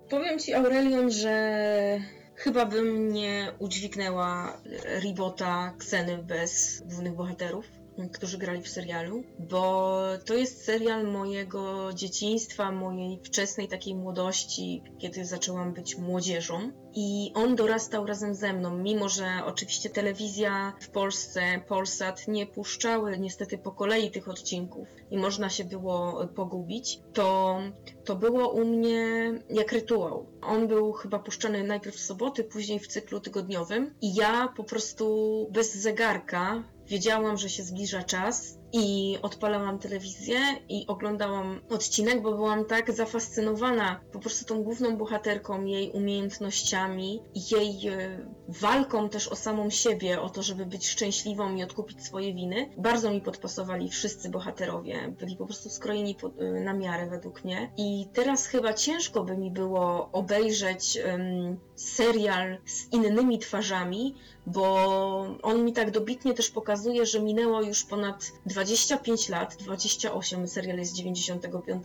Powiem 0.09 0.39
ci, 0.39 0.53
Aurelion, 0.53 1.11
że 1.11 1.99
chyba 2.35 2.65
bym 2.65 3.11
nie 3.13 3.51
udźwignęła 3.59 4.57
rebota 4.83 5.73
Kseny 5.77 6.17
bez 6.17 6.81
głównych 6.85 7.13
bohaterów, 7.13 7.65
którzy 8.13 8.37
grali 8.37 8.61
w 8.61 8.69
serialu, 8.69 9.23
bo 9.39 10.01
to 10.25 10.33
jest 10.33 10.65
serial 10.65 11.07
mojego 11.07 11.93
dzieciństwa, 11.93 12.71
mojej 12.71 13.19
wczesnej 13.23 13.67
takiej 13.67 13.95
młodości, 13.95 14.83
kiedy 14.97 15.25
zaczęłam 15.25 15.73
być 15.73 15.97
młodzieżą. 15.97 16.71
I 16.97 17.31
on 17.35 17.55
dorastał 17.55 18.05
razem 18.05 18.35
ze 18.35 18.53
mną, 18.53 18.77
mimo 18.77 19.09
że 19.09 19.25
oczywiście 19.45 19.89
telewizja 19.89 20.73
w 20.79 20.89
Polsce, 20.89 21.41
Polsat 21.67 22.27
nie 22.27 22.45
puszczały 22.45 23.17
niestety 23.17 23.57
po 23.57 23.71
kolei 23.71 24.11
tych 24.11 24.29
odcinków 24.29 24.87
i 25.11 25.17
można 25.17 25.49
się 25.49 25.63
było 25.63 26.27
pogubić, 26.35 26.99
to, 27.13 27.59
to 28.05 28.15
było 28.15 28.49
u 28.49 28.65
mnie 28.65 29.33
jak 29.49 29.71
rytuał. 29.71 30.25
On 30.41 30.67
był 30.67 30.93
chyba 30.93 31.19
puszczany 31.19 31.63
najpierw 31.63 31.95
w 31.95 32.05
soboty, 32.05 32.43
później 32.43 32.79
w 32.79 32.87
cyklu 32.87 33.19
tygodniowym 33.19 33.95
i 34.01 34.15
ja 34.15 34.53
po 34.57 34.63
prostu 34.63 35.47
bez 35.51 35.75
zegarka 35.75 36.63
wiedziałam, 36.87 37.37
że 37.37 37.49
się 37.49 37.63
zbliża 37.63 38.03
czas 38.03 38.57
i 38.73 39.17
odpalałam 39.21 39.79
telewizję 39.79 40.37
i 40.69 40.87
oglądałam 40.87 41.61
odcinek, 41.69 42.21
bo 42.21 42.31
byłam 42.31 42.65
tak 42.65 42.91
zafascynowana 42.91 43.99
po 44.11 44.19
prostu 44.19 44.45
tą 44.45 44.63
główną 44.63 44.97
bohaterką, 44.97 45.65
jej 45.65 45.91
umiejętnościami 45.91 47.21
jej 47.51 47.87
e, 47.87 48.27
walką 48.47 49.09
też 49.09 49.27
o 49.27 49.35
samą 49.35 49.69
siebie, 49.69 50.21
o 50.21 50.29
to, 50.29 50.43
żeby 50.43 50.65
być 50.65 50.89
szczęśliwą 50.89 51.55
i 51.55 51.63
odkupić 51.63 52.05
swoje 52.05 52.33
winy. 52.33 52.69
Bardzo 52.77 53.11
mi 53.11 53.21
podpasowali 53.21 53.89
wszyscy 53.89 54.29
bohaterowie, 54.29 55.13
byli 55.19 55.35
po 55.35 55.45
prostu 55.45 55.69
skrojeni 55.69 56.15
pod, 56.15 56.41
e, 56.41 56.51
na 56.51 56.73
miarę 56.73 57.07
według 57.07 57.43
mnie. 57.43 57.71
I 57.77 58.07
teraz 58.13 58.45
chyba 58.45 58.73
ciężko 58.73 59.23
by 59.23 59.37
mi 59.37 59.51
było 59.51 60.09
obejrzeć 60.11 60.99
um, 61.05 61.57
serial 61.75 62.57
z 62.65 62.93
innymi 62.93 63.39
twarzami, 63.39 64.15
bo 64.47 65.37
on 65.41 65.65
mi 65.65 65.73
tak 65.73 65.91
dobitnie 65.91 66.33
też 66.33 66.49
pokazuje, 66.49 67.05
że 67.05 67.19
minęło 67.19 67.61
już 67.61 67.83
ponad 67.83 68.31
25 68.45 69.29
lat, 69.29 69.55
28, 69.55 70.47
serial 70.47 70.77
jest 70.77 70.91
z 70.91 70.97
95. 70.97 71.83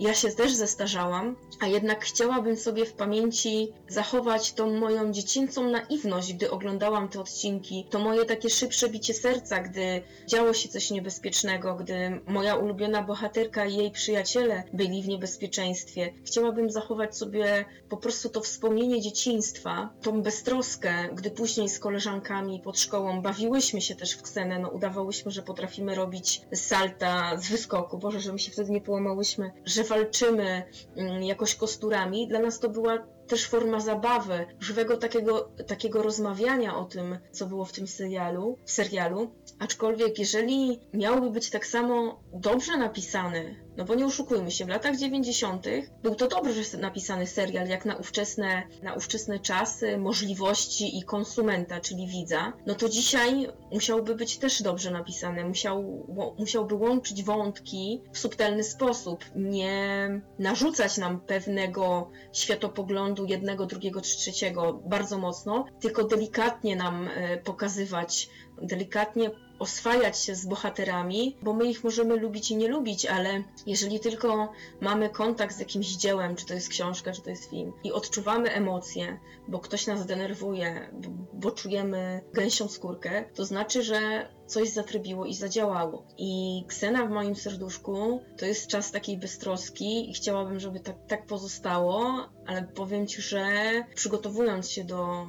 Ja 0.00 0.14
się 0.14 0.28
też 0.28 0.54
zestarzałam, 0.54 1.36
a 1.60 1.66
jednak 1.66 2.04
chciałabym 2.04 2.56
sobie 2.56 2.86
w 2.86 2.92
pamięci 2.92 3.72
zachować 3.88 4.52
tą 4.52 4.78
moją 4.78 5.12
dziecięcą 5.12 5.70
naiwność, 5.70 5.99
gdy 6.34 6.50
oglądałam 6.50 7.08
te 7.08 7.20
odcinki, 7.20 7.86
to 7.90 7.98
moje 7.98 8.24
takie 8.24 8.50
szybsze 8.50 8.88
bicie 8.88 9.14
serca, 9.14 9.60
gdy 9.60 10.02
działo 10.26 10.52
się 10.52 10.68
coś 10.68 10.90
niebezpiecznego, 10.90 11.74
gdy 11.74 12.20
moja 12.26 12.56
ulubiona 12.56 13.02
bohaterka 13.02 13.66
i 13.66 13.76
jej 13.76 13.90
przyjaciele 13.90 14.62
byli 14.72 15.02
w 15.02 15.08
niebezpieczeństwie. 15.08 16.12
Chciałabym 16.24 16.70
zachować 16.70 17.16
sobie 17.16 17.64
po 17.88 17.96
prostu 17.96 18.28
to 18.28 18.40
wspomnienie 18.40 19.00
dzieciństwa, 19.00 19.90
tą 20.02 20.22
beztroskę, 20.22 21.08
gdy 21.14 21.30
później 21.30 21.68
z 21.68 21.78
koleżankami 21.78 22.60
pod 22.60 22.78
szkołą 22.78 23.22
bawiłyśmy 23.22 23.80
się 23.80 23.94
też 23.94 24.12
w 24.12 24.22
Ksenę, 24.22 24.58
no 24.58 24.68
udawałyśmy, 24.68 25.30
że 25.30 25.42
potrafimy 25.42 25.94
robić 25.94 26.42
salta 26.54 27.36
z 27.36 27.48
wyskoku, 27.48 27.98
Boże, 27.98 28.20
że 28.20 28.38
się 28.38 28.52
wtedy 28.52 28.70
nie 28.70 28.80
połamałyśmy, 28.80 29.52
że 29.64 29.84
walczymy 29.84 30.62
mm, 30.96 31.22
jakoś 31.22 31.54
kosturami. 31.54 32.28
Dla 32.28 32.40
nas 32.40 32.58
to 32.58 32.68
była 32.68 32.98
też 33.30 33.46
forma 33.46 33.80
zabawy, 33.80 34.46
żywego 34.60 34.96
takiego, 34.96 35.50
takiego 35.66 36.02
rozmawiania 36.02 36.76
o 36.76 36.84
tym, 36.84 37.18
co 37.30 37.46
było 37.46 37.64
w 37.64 37.72
tym 37.72 37.86
serialu, 37.88 38.58
w 38.64 38.70
serialu. 38.70 39.30
Aczkolwiek 39.58 40.18
jeżeli 40.18 40.80
miałby 40.94 41.30
być 41.30 41.50
tak 41.50 41.66
samo 41.66 42.20
dobrze 42.32 42.76
napisany, 42.76 43.69
no 43.80 43.86
bo 43.86 43.94
nie 43.94 44.06
oszukujmy 44.06 44.50
się, 44.50 44.64
w 44.64 44.68
latach 44.68 44.96
90. 44.96 45.66
był 46.02 46.14
to 46.14 46.28
dobrze 46.28 46.78
napisany 46.78 47.26
serial, 47.26 47.68
jak 47.68 47.84
na 47.84 47.96
ówczesne, 47.96 48.62
na 48.82 48.94
ówczesne 48.94 49.38
czasy, 49.38 49.98
możliwości 49.98 50.98
i 50.98 51.02
konsumenta, 51.02 51.80
czyli 51.80 52.06
widza, 52.06 52.52
no 52.66 52.74
to 52.74 52.88
dzisiaj 52.88 53.48
musiałby 53.72 54.14
być 54.14 54.38
też 54.38 54.62
dobrze 54.62 54.90
napisany, 54.90 55.44
musiał, 55.44 56.06
musiałby 56.38 56.74
łączyć 56.74 57.22
wątki 57.22 58.02
w 58.12 58.18
subtelny 58.18 58.64
sposób, 58.64 59.24
nie 59.36 60.08
narzucać 60.38 60.98
nam 60.98 61.20
pewnego 61.20 62.10
światopoglądu 62.32 63.24
jednego, 63.24 63.66
drugiego 63.66 64.00
czy 64.00 64.16
trzeciego 64.16 64.72
bardzo 64.72 65.18
mocno, 65.18 65.64
tylko 65.80 66.04
delikatnie 66.04 66.76
nam 66.76 67.08
e, 67.08 67.38
pokazywać, 67.38 68.28
delikatnie 68.62 69.30
oswajać 69.60 70.18
się 70.18 70.34
z 70.34 70.46
bohaterami, 70.46 71.36
bo 71.42 71.52
my 71.52 71.66
ich 71.66 71.84
możemy 71.84 72.16
lubić 72.16 72.50
i 72.50 72.56
nie 72.56 72.68
lubić, 72.68 73.06
ale 73.06 73.42
jeżeli 73.66 74.00
tylko 74.00 74.52
mamy 74.80 75.10
kontakt 75.10 75.56
z 75.56 75.60
jakimś 75.60 75.86
dziełem, 75.88 76.36
czy 76.36 76.46
to 76.46 76.54
jest 76.54 76.68
książka, 76.68 77.12
czy 77.12 77.22
to 77.22 77.30
jest 77.30 77.50
film, 77.50 77.72
i 77.84 77.92
odczuwamy 77.92 78.52
emocje, 78.52 79.18
bo 79.48 79.58
ktoś 79.58 79.86
nas 79.86 80.06
denerwuje, 80.06 80.90
bo 81.32 81.50
czujemy 81.50 82.22
gęsią 82.32 82.68
skórkę, 82.68 83.24
to 83.34 83.44
znaczy, 83.44 83.82
że 83.82 84.28
coś 84.50 84.68
zatrybiło 84.68 85.26
i 85.26 85.34
zadziałało. 85.34 86.04
I 86.18 86.64
Ksena 86.68 87.06
w 87.06 87.10
moim 87.10 87.36
serduszku 87.36 88.20
to 88.36 88.46
jest 88.46 88.66
czas 88.66 88.90
takiej 88.90 89.18
beztroski 89.18 90.10
i 90.10 90.14
chciałabym, 90.14 90.60
żeby 90.60 90.80
tak, 90.80 90.96
tak 91.08 91.26
pozostało, 91.26 92.28
ale 92.46 92.62
powiem 92.62 93.06
Ci, 93.06 93.22
że 93.22 93.44
przygotowując 93.94 94.70
się 94.70 94.84
do 94.84 95.26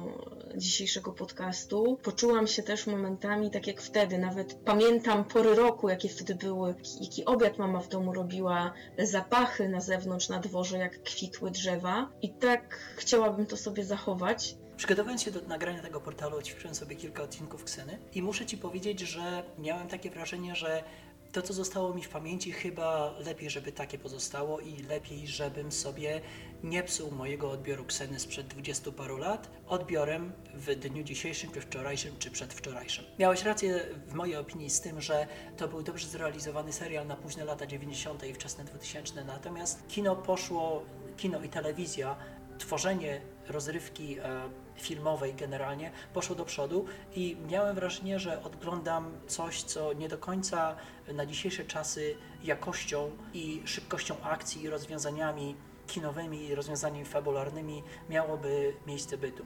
dzisiejszego 0.56 1.12
podcastu, 1.12 1.98
poczułam 2.02 2.46
się 2.46 2.62
też 2.62 2.86
momentami 2.86 3.50
tak 3.50 3.66
jak 3.66 3.80
wtedy. 3.80 4.18
Nawet 4.18 4.54
pamiętam 4.54 5.24
pory 5.24 5.54
roku, 5.54 5.88
jakie 5.88 6.08
wtedy 6.08 6.34
były, 6.34 6.74
jaki 7.00 7.24
obiad 7.24 7.58
mama 7.58 7.80
w 7.80 7.88
domu 7.88 8.12
robiła, 8.12 8.72
zapachy 8.98 9.68
na 9.68 9.80
zewnątrz, 9.80 10.28
na 10.28 10.38
dworze, 10.38 10.78
jak 10.78 11.02
kwitły 11.02 11.50
drzewa. 11.50 12.10
I 12.22 12.30
tak 12.30 12.78
chciałabym 12.96 13.46
to 13.46 13.56
sobie 13.56 13.84
zachować. 13.84 14.56
Przygotowując 14.76 15.22
się 15.22 15.30
do 15.30 15.40
nagrania 15.40 15.82
tego 15.82 16.00
portalu, 16.00 16.42
ćwiczyłem 16.42 16.74
sobie 16.74 16.96
kilka 16.96 17.22
odcinków 17.22 17.64
Kseny 17.64 17.98
i 18.14 18.22
muszę 18.22 18.46
Ci 18.46 18.58
powiedzieć, 18.58 19.00
że 19.00 19.42
miałem 19.58 19.88
takie 19.88 20.10
wrażenie, 20.10 20.54
że 20.54 20.84
to, 21.32 21.42
co 21.42 21.52
zostało 21.52 21.94
mi 21.94 22.02
w 22.02 22.08
pamięci, 22.08 22.52
chyba 22.52 23.14
lepiej, 23.18 23.50
żeby 23.50 23.72
takie 23.72 23.98
pozostało 23.98 24.60
i 24.60 24.82
lepiej, 24.82 25.26
żebym 25.26 25.72
sobie 25.72 26.20
nie 26.62 26.82
psuł 26.82 27.10
mojego 27.10 27.50
odbioru 27.50 27.84
Kseny 27.84 28.20
sprzed 28.20 28.46
dwudziestu 28.46 28.92
paru 28.92 29.16
lat 29.16 29.50
odbiorem 29.66 30.32
w 30.54 30.74
dniu 30.74 31.02
dzisiejszym, 31.02 31.50
czy 31.50 31.60
wczorajszym, 31.60 32.18
czy 32.18 32.30
przedwczorajszym. 32.30 33.04
Miałeś 33.18 33.42
rację 33.42 33.80
w 34.06 34.14
mojej 34.14 34.36
opinii 34.36 34.70
z 34.70 34.80
tym, 34.80 35.00
że 35.00 35.26
to 35.56 35.68
był 35.68 35.82
dobrze 35.82 36.08
zrealizowany 36.08 36.72
serial 36.72 37.06
na 37.06 37.16
późne 37.16 37.44
lata 37.44 37.66
90. 37.66 38.24
i 38.24 38.34
wczesne 38.34 38.64
2000, 38.64 39.24
natomiast 39.24 39.88
kino 39.88 40.16
poszło, 40.16 40.82
kino 41.16 41.42
i 41.42 41.48
telewizja, 41.48 42.16
tworzenie 42.58 43.20
rozrywki 43.48 44.18
e, 44.18 44.50
filmowej 44.82 45.34
generalnie 45.34 45.90
poszło 46.14 46.36
do 46.36 46.44
przodu 46.44 46.84
i 47.14 47.36
miałem 47.50 47.74
wrażenie, 47.74 48.18
że 48.18 48.42
oglądam 48.44 49.12
coś, 49.26 49.62
co 49.62 49.92
nie 49.92 50.08
do 50.08 50.18
końca 50.18 50.76
na 51.14 51.26
dzisiejsze 51.26 51.64
czasy 51.64 52.16
jakością 52.44 53.10
i 53.34 53.62
szybkością 53.64 54.14
akcji 54.22 54.62
i 54.62 54.70
rozwiązaniami 54.70 55.56
kinowymi 55.86 56.54
rozwiązaniami 56.54 57.04
fabularnymi 57.04 57.82
miałoby 58.08 58.74
miejsce 58.86 59.18
bytu. 59.18 59.44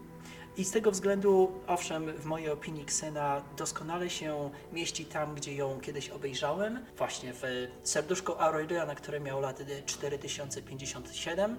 I 0.57 0.65
z 0.65 0.71
tego 0.71 0.91
względu, 0.91 1.53
owszem, 1.67 2.13
w 2.13 2.25
mojej 2.25 2.51
opinii 2.51 2.85
Ksena 2.85 3.43
doskonale 3.57 4.11
się 4.11 4.51
mieści 4.73 5.05
tam, 5.05 5.35
gdzie 5.35 5.55
ją 5.55 5.81
kiedyś 5.81 6.11
obejrzałem, 6.11 6.85
właśnie 6.99 7.33
w 7.33 7.43
serduszku 7.83 8.33
Aureliana, 8.39 8.95
które 8.95 9.21
miało 9.21 9.41
lat 9.41 9.63
4057, 9.87 11.57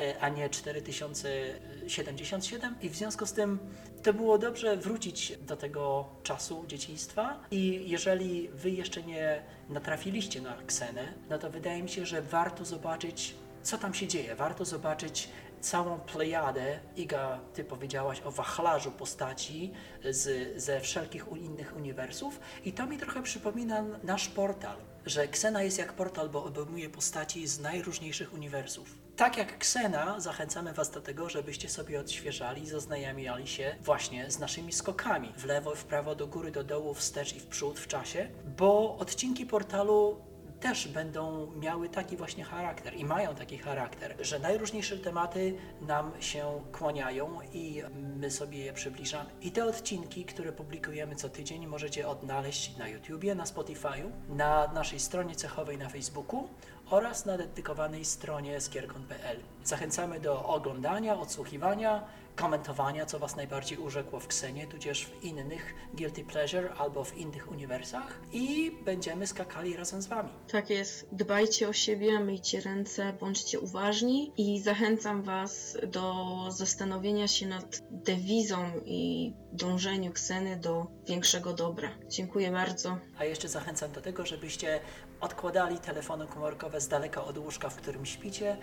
e, 0.00 0.20
a 0.20 0.28
nie 0.28 0.50
4077 0.50 2.74
i 2.82 2.88
w 2.88 2.96
związku 2.96 3.26
z 3.26 3.32
tym 3.32 3.58
to 4.02 4.14
było 4.14 4.38
dobrze 4.38 4.76
wrócić 4.76 5.36
do 5.36 5.56
tego 5.56 6.04
czasu 6.22 6.64
dzieciństwa 6.66 7.40
i 7.50 7.82
jeżeli 7.86 8.48
wy 8.48 8.70
jeszcze 8.70 9.02
nie 9.02 9.42
natrafiliście 9.68 10.40
na 10.40 10.56
Ksenę, 10.66 11.12
no 11.30 11.38
to 11.38 11.50
wydaje 11.50 11.82
mi 11.82 11.88
się, 11.88 12.06
że 12.06 12.22
warto 12.22 12.64
zobaczyć 12.64 13.34
co 13.64 13.78
tam 13.78 13.94
się 13.94 14.06
dzieje. 14.06 14.34
Warto 14.34 14.64
zobaczyć 14.64 15.28
całą 15.64 16.00
plejadę. 16.00 16.78
Iga, 16.96 17.40
ty 17.54 17.64
powiedziałaś 17.64 18.22
o 18.24 18.30
wachlarzu 18.30 18.92
postaci 18.92 19.72
z, 20.10 20.62
ze 20.62 20.80
wszelkich 20.80 21.26
innych 21.36 21.76
uniwersów 21.76 22.40
i 22.64 22.72
to 22.72 22.86
mi 22.86 22.98
trochę 22.98 23.22
przypomina 23.22 23.84
nasz 24.02 24.28
portal, 24.28 24.76
że 25.06 25.28
Ksena 25.28 25.62
jest 25.62 25.78
jak 25.78 25.92
portal, 25.92 26.28
bo 26.28 26.44
obejmuje 26.44 26.90
postaci 26.90 27.46
z 27.46 27.60
najróżniejszych 27.60 28.34
uniwersów. 28.34 28.94
Tak 29.16 29.36
jak 29.36 29.58
Ksena, 29.58 30.20
zachęcamy 30.20 30.72
Was 30.72 30.90
do 30.90 31.00
tego, 31.00 31.28
żebyście 31.28 31.68
sobie 31.68 32.00
odświeżali, 32.00 32.68
zaznajamiali 32.68 33.46
się 33.46 33.76
właśnie 33.80 34.30
z 34.30 34.38
naszymi 34.38 34.72
skokami 34.72 35.32
w 35.36 35.44
lewo, 35.44 35.74
w 35.74 35.84
prawo, 35.84 36.14
do 36.14 36.26
góry, 36.26 36.50
do 36.50 36.64
dołu, 36.64 36.94
wstecz 36.94 37.36
i 37.36 37.40
w 37.40 37.46
przód 37.46 37.78
w 37.78 37.86
czasie, 37.86 38.28
bo 38.56 38.96
odcinki 38.98 39.46
portalu 39.46 40.16
też 40.60 40.88
będą 40.88 41.50
miały 41.56 41.88
taki 41.88 42.16
właśnie 42.16 42.44
charakter 42.44 42.96
i 42.96 43.04
mają 43.04 43.34
taki 43.34 43.58
charakter, 43.58 44.16
że 44.20 44.38
najróżniejsze 44.38 44.98
tematy 44.98 45.56
nam 45.80 46.12
się 46.20 46.60
kłaniają 46.72 47.38
i 47.52 47.82
my 48.16 48.30
sobie 48.30 48.58
je 48.58 48.72
przybliżamy. 48.72 49.30
I 49.40 49.50
te 49.52 49.64
odcinki, 49.64 50.24
które 50.24 50.52
publikujemy 50.52 51.16
co 51.16 51.28
tydzień, 51.28 51.66
możecie 51.66 52.08
odnaleźć 52.08 52.76
na 52.76 52.88
YouTubie, 52.88 53.34
na 53.34 53.44
Spotify'u, 53.44 54.10
na 54.28 54.72
naszej 54.72 55.00
stronie 55.00 55.34
cechowej 55.34 55.78
na 55.78 55.88
Facebooku 55.88 56.48
oraz 56.90 57.26
na 57.26 57.38
dedykowanej 57.38 58.04
stronie 58.04 58.60
skierkon.pl. 58.60 59.36
Zachęcamy 59.64 60.20
do 60.20 60.44
oglądania, 60.44 61.20
odsłuchiwania, 61.20 62.04
komentowania, 62.36 63.06
co 63.06 63.18
Was 63.18 63.36
najbardziej 63.36 63.78
urzekło 63.78 64.20
w 64.20 64.26
Ksenie, 64.26 64.66
tudzież 64.66 65.06
w 65.06 65.24
innych 65.24 65.74
Guilty 65.94 66.24
Pleasure 66.24 66.74
albo 66.78 67.04
w 67.04 67.16
innych 67.16 67.50
uniwersach 67.50 68.20
i 68.32 68.72
będziemy 68.84 69.26
skakali 69.26 69.76
razem 69.76 70.02
z 70.02 70.06
Wami. 70.06 70.28
Tak 70.52 70.70
jest. 70.70 71.08
Dbajcie 71.12 71.68
o 71.68 71.72
siebie, 71.72 72.20
myjcie 72.20 72.60
ręce, 72.60 73.12
bądźcie 73.20 73.60
uważni 73.60 74.32
i 74.36 74.60
zachęcam 74.60 75.22
Was 75.22 75.76
do 75.86 76.14
zastanowienia 76.50 77.28
się 77.28 77.46
nad 77.46 77.82
dewizą 77.90 78.70
i 78.84 79.32
dążeniu 79.52 80.12
Kseny 80.12 80.56
do 80.56 80.86
większego 81.08 81.52
dobra. 81.52 81.88
Dziękuję 82.08 82.50
bardzo. 82.50 82.98
A 83.18 83.24
jeszcze 83.24 83.48
zachęcam 83.48 83.92
do 83.92 84.00
tego, 84.00 84.26
żebyście 84.26 84.80
odkładali 85.24 85.78
telefony 85.78 86.26
komórkowe 86.26 86.80
z 86.80 86.88
daleka 86.88 87.24
od 87.24 87.38
łóżka, 87.38 87.68
w 87.68 87.76
którym 87.76 88.06
śpicie, 88.06 88.56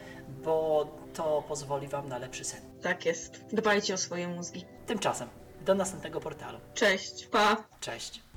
bo 0.43 0.88
to 1.14 1.43
pozwoli 1.47 1.88
Wam 1.88 2.09
na 2.09 2.18
lepszy 2.18 2.43
sen. 2.43 2.62
Tak 2.82 3.05
jest. 3.05 3.45
Dbajcie 3.53 3.93
o 3.93 3.97
swoje 3.97 4.28
mózgi. 4.28 4.66
Tymczasem, 4.88 5.30
do 5.66 5.76
następnego 5.76 6.20
portalu. 6.20 6.59
Cześć, 6.74 7.26
pa! 7.26 7.64
Cześć! 7.80 8.30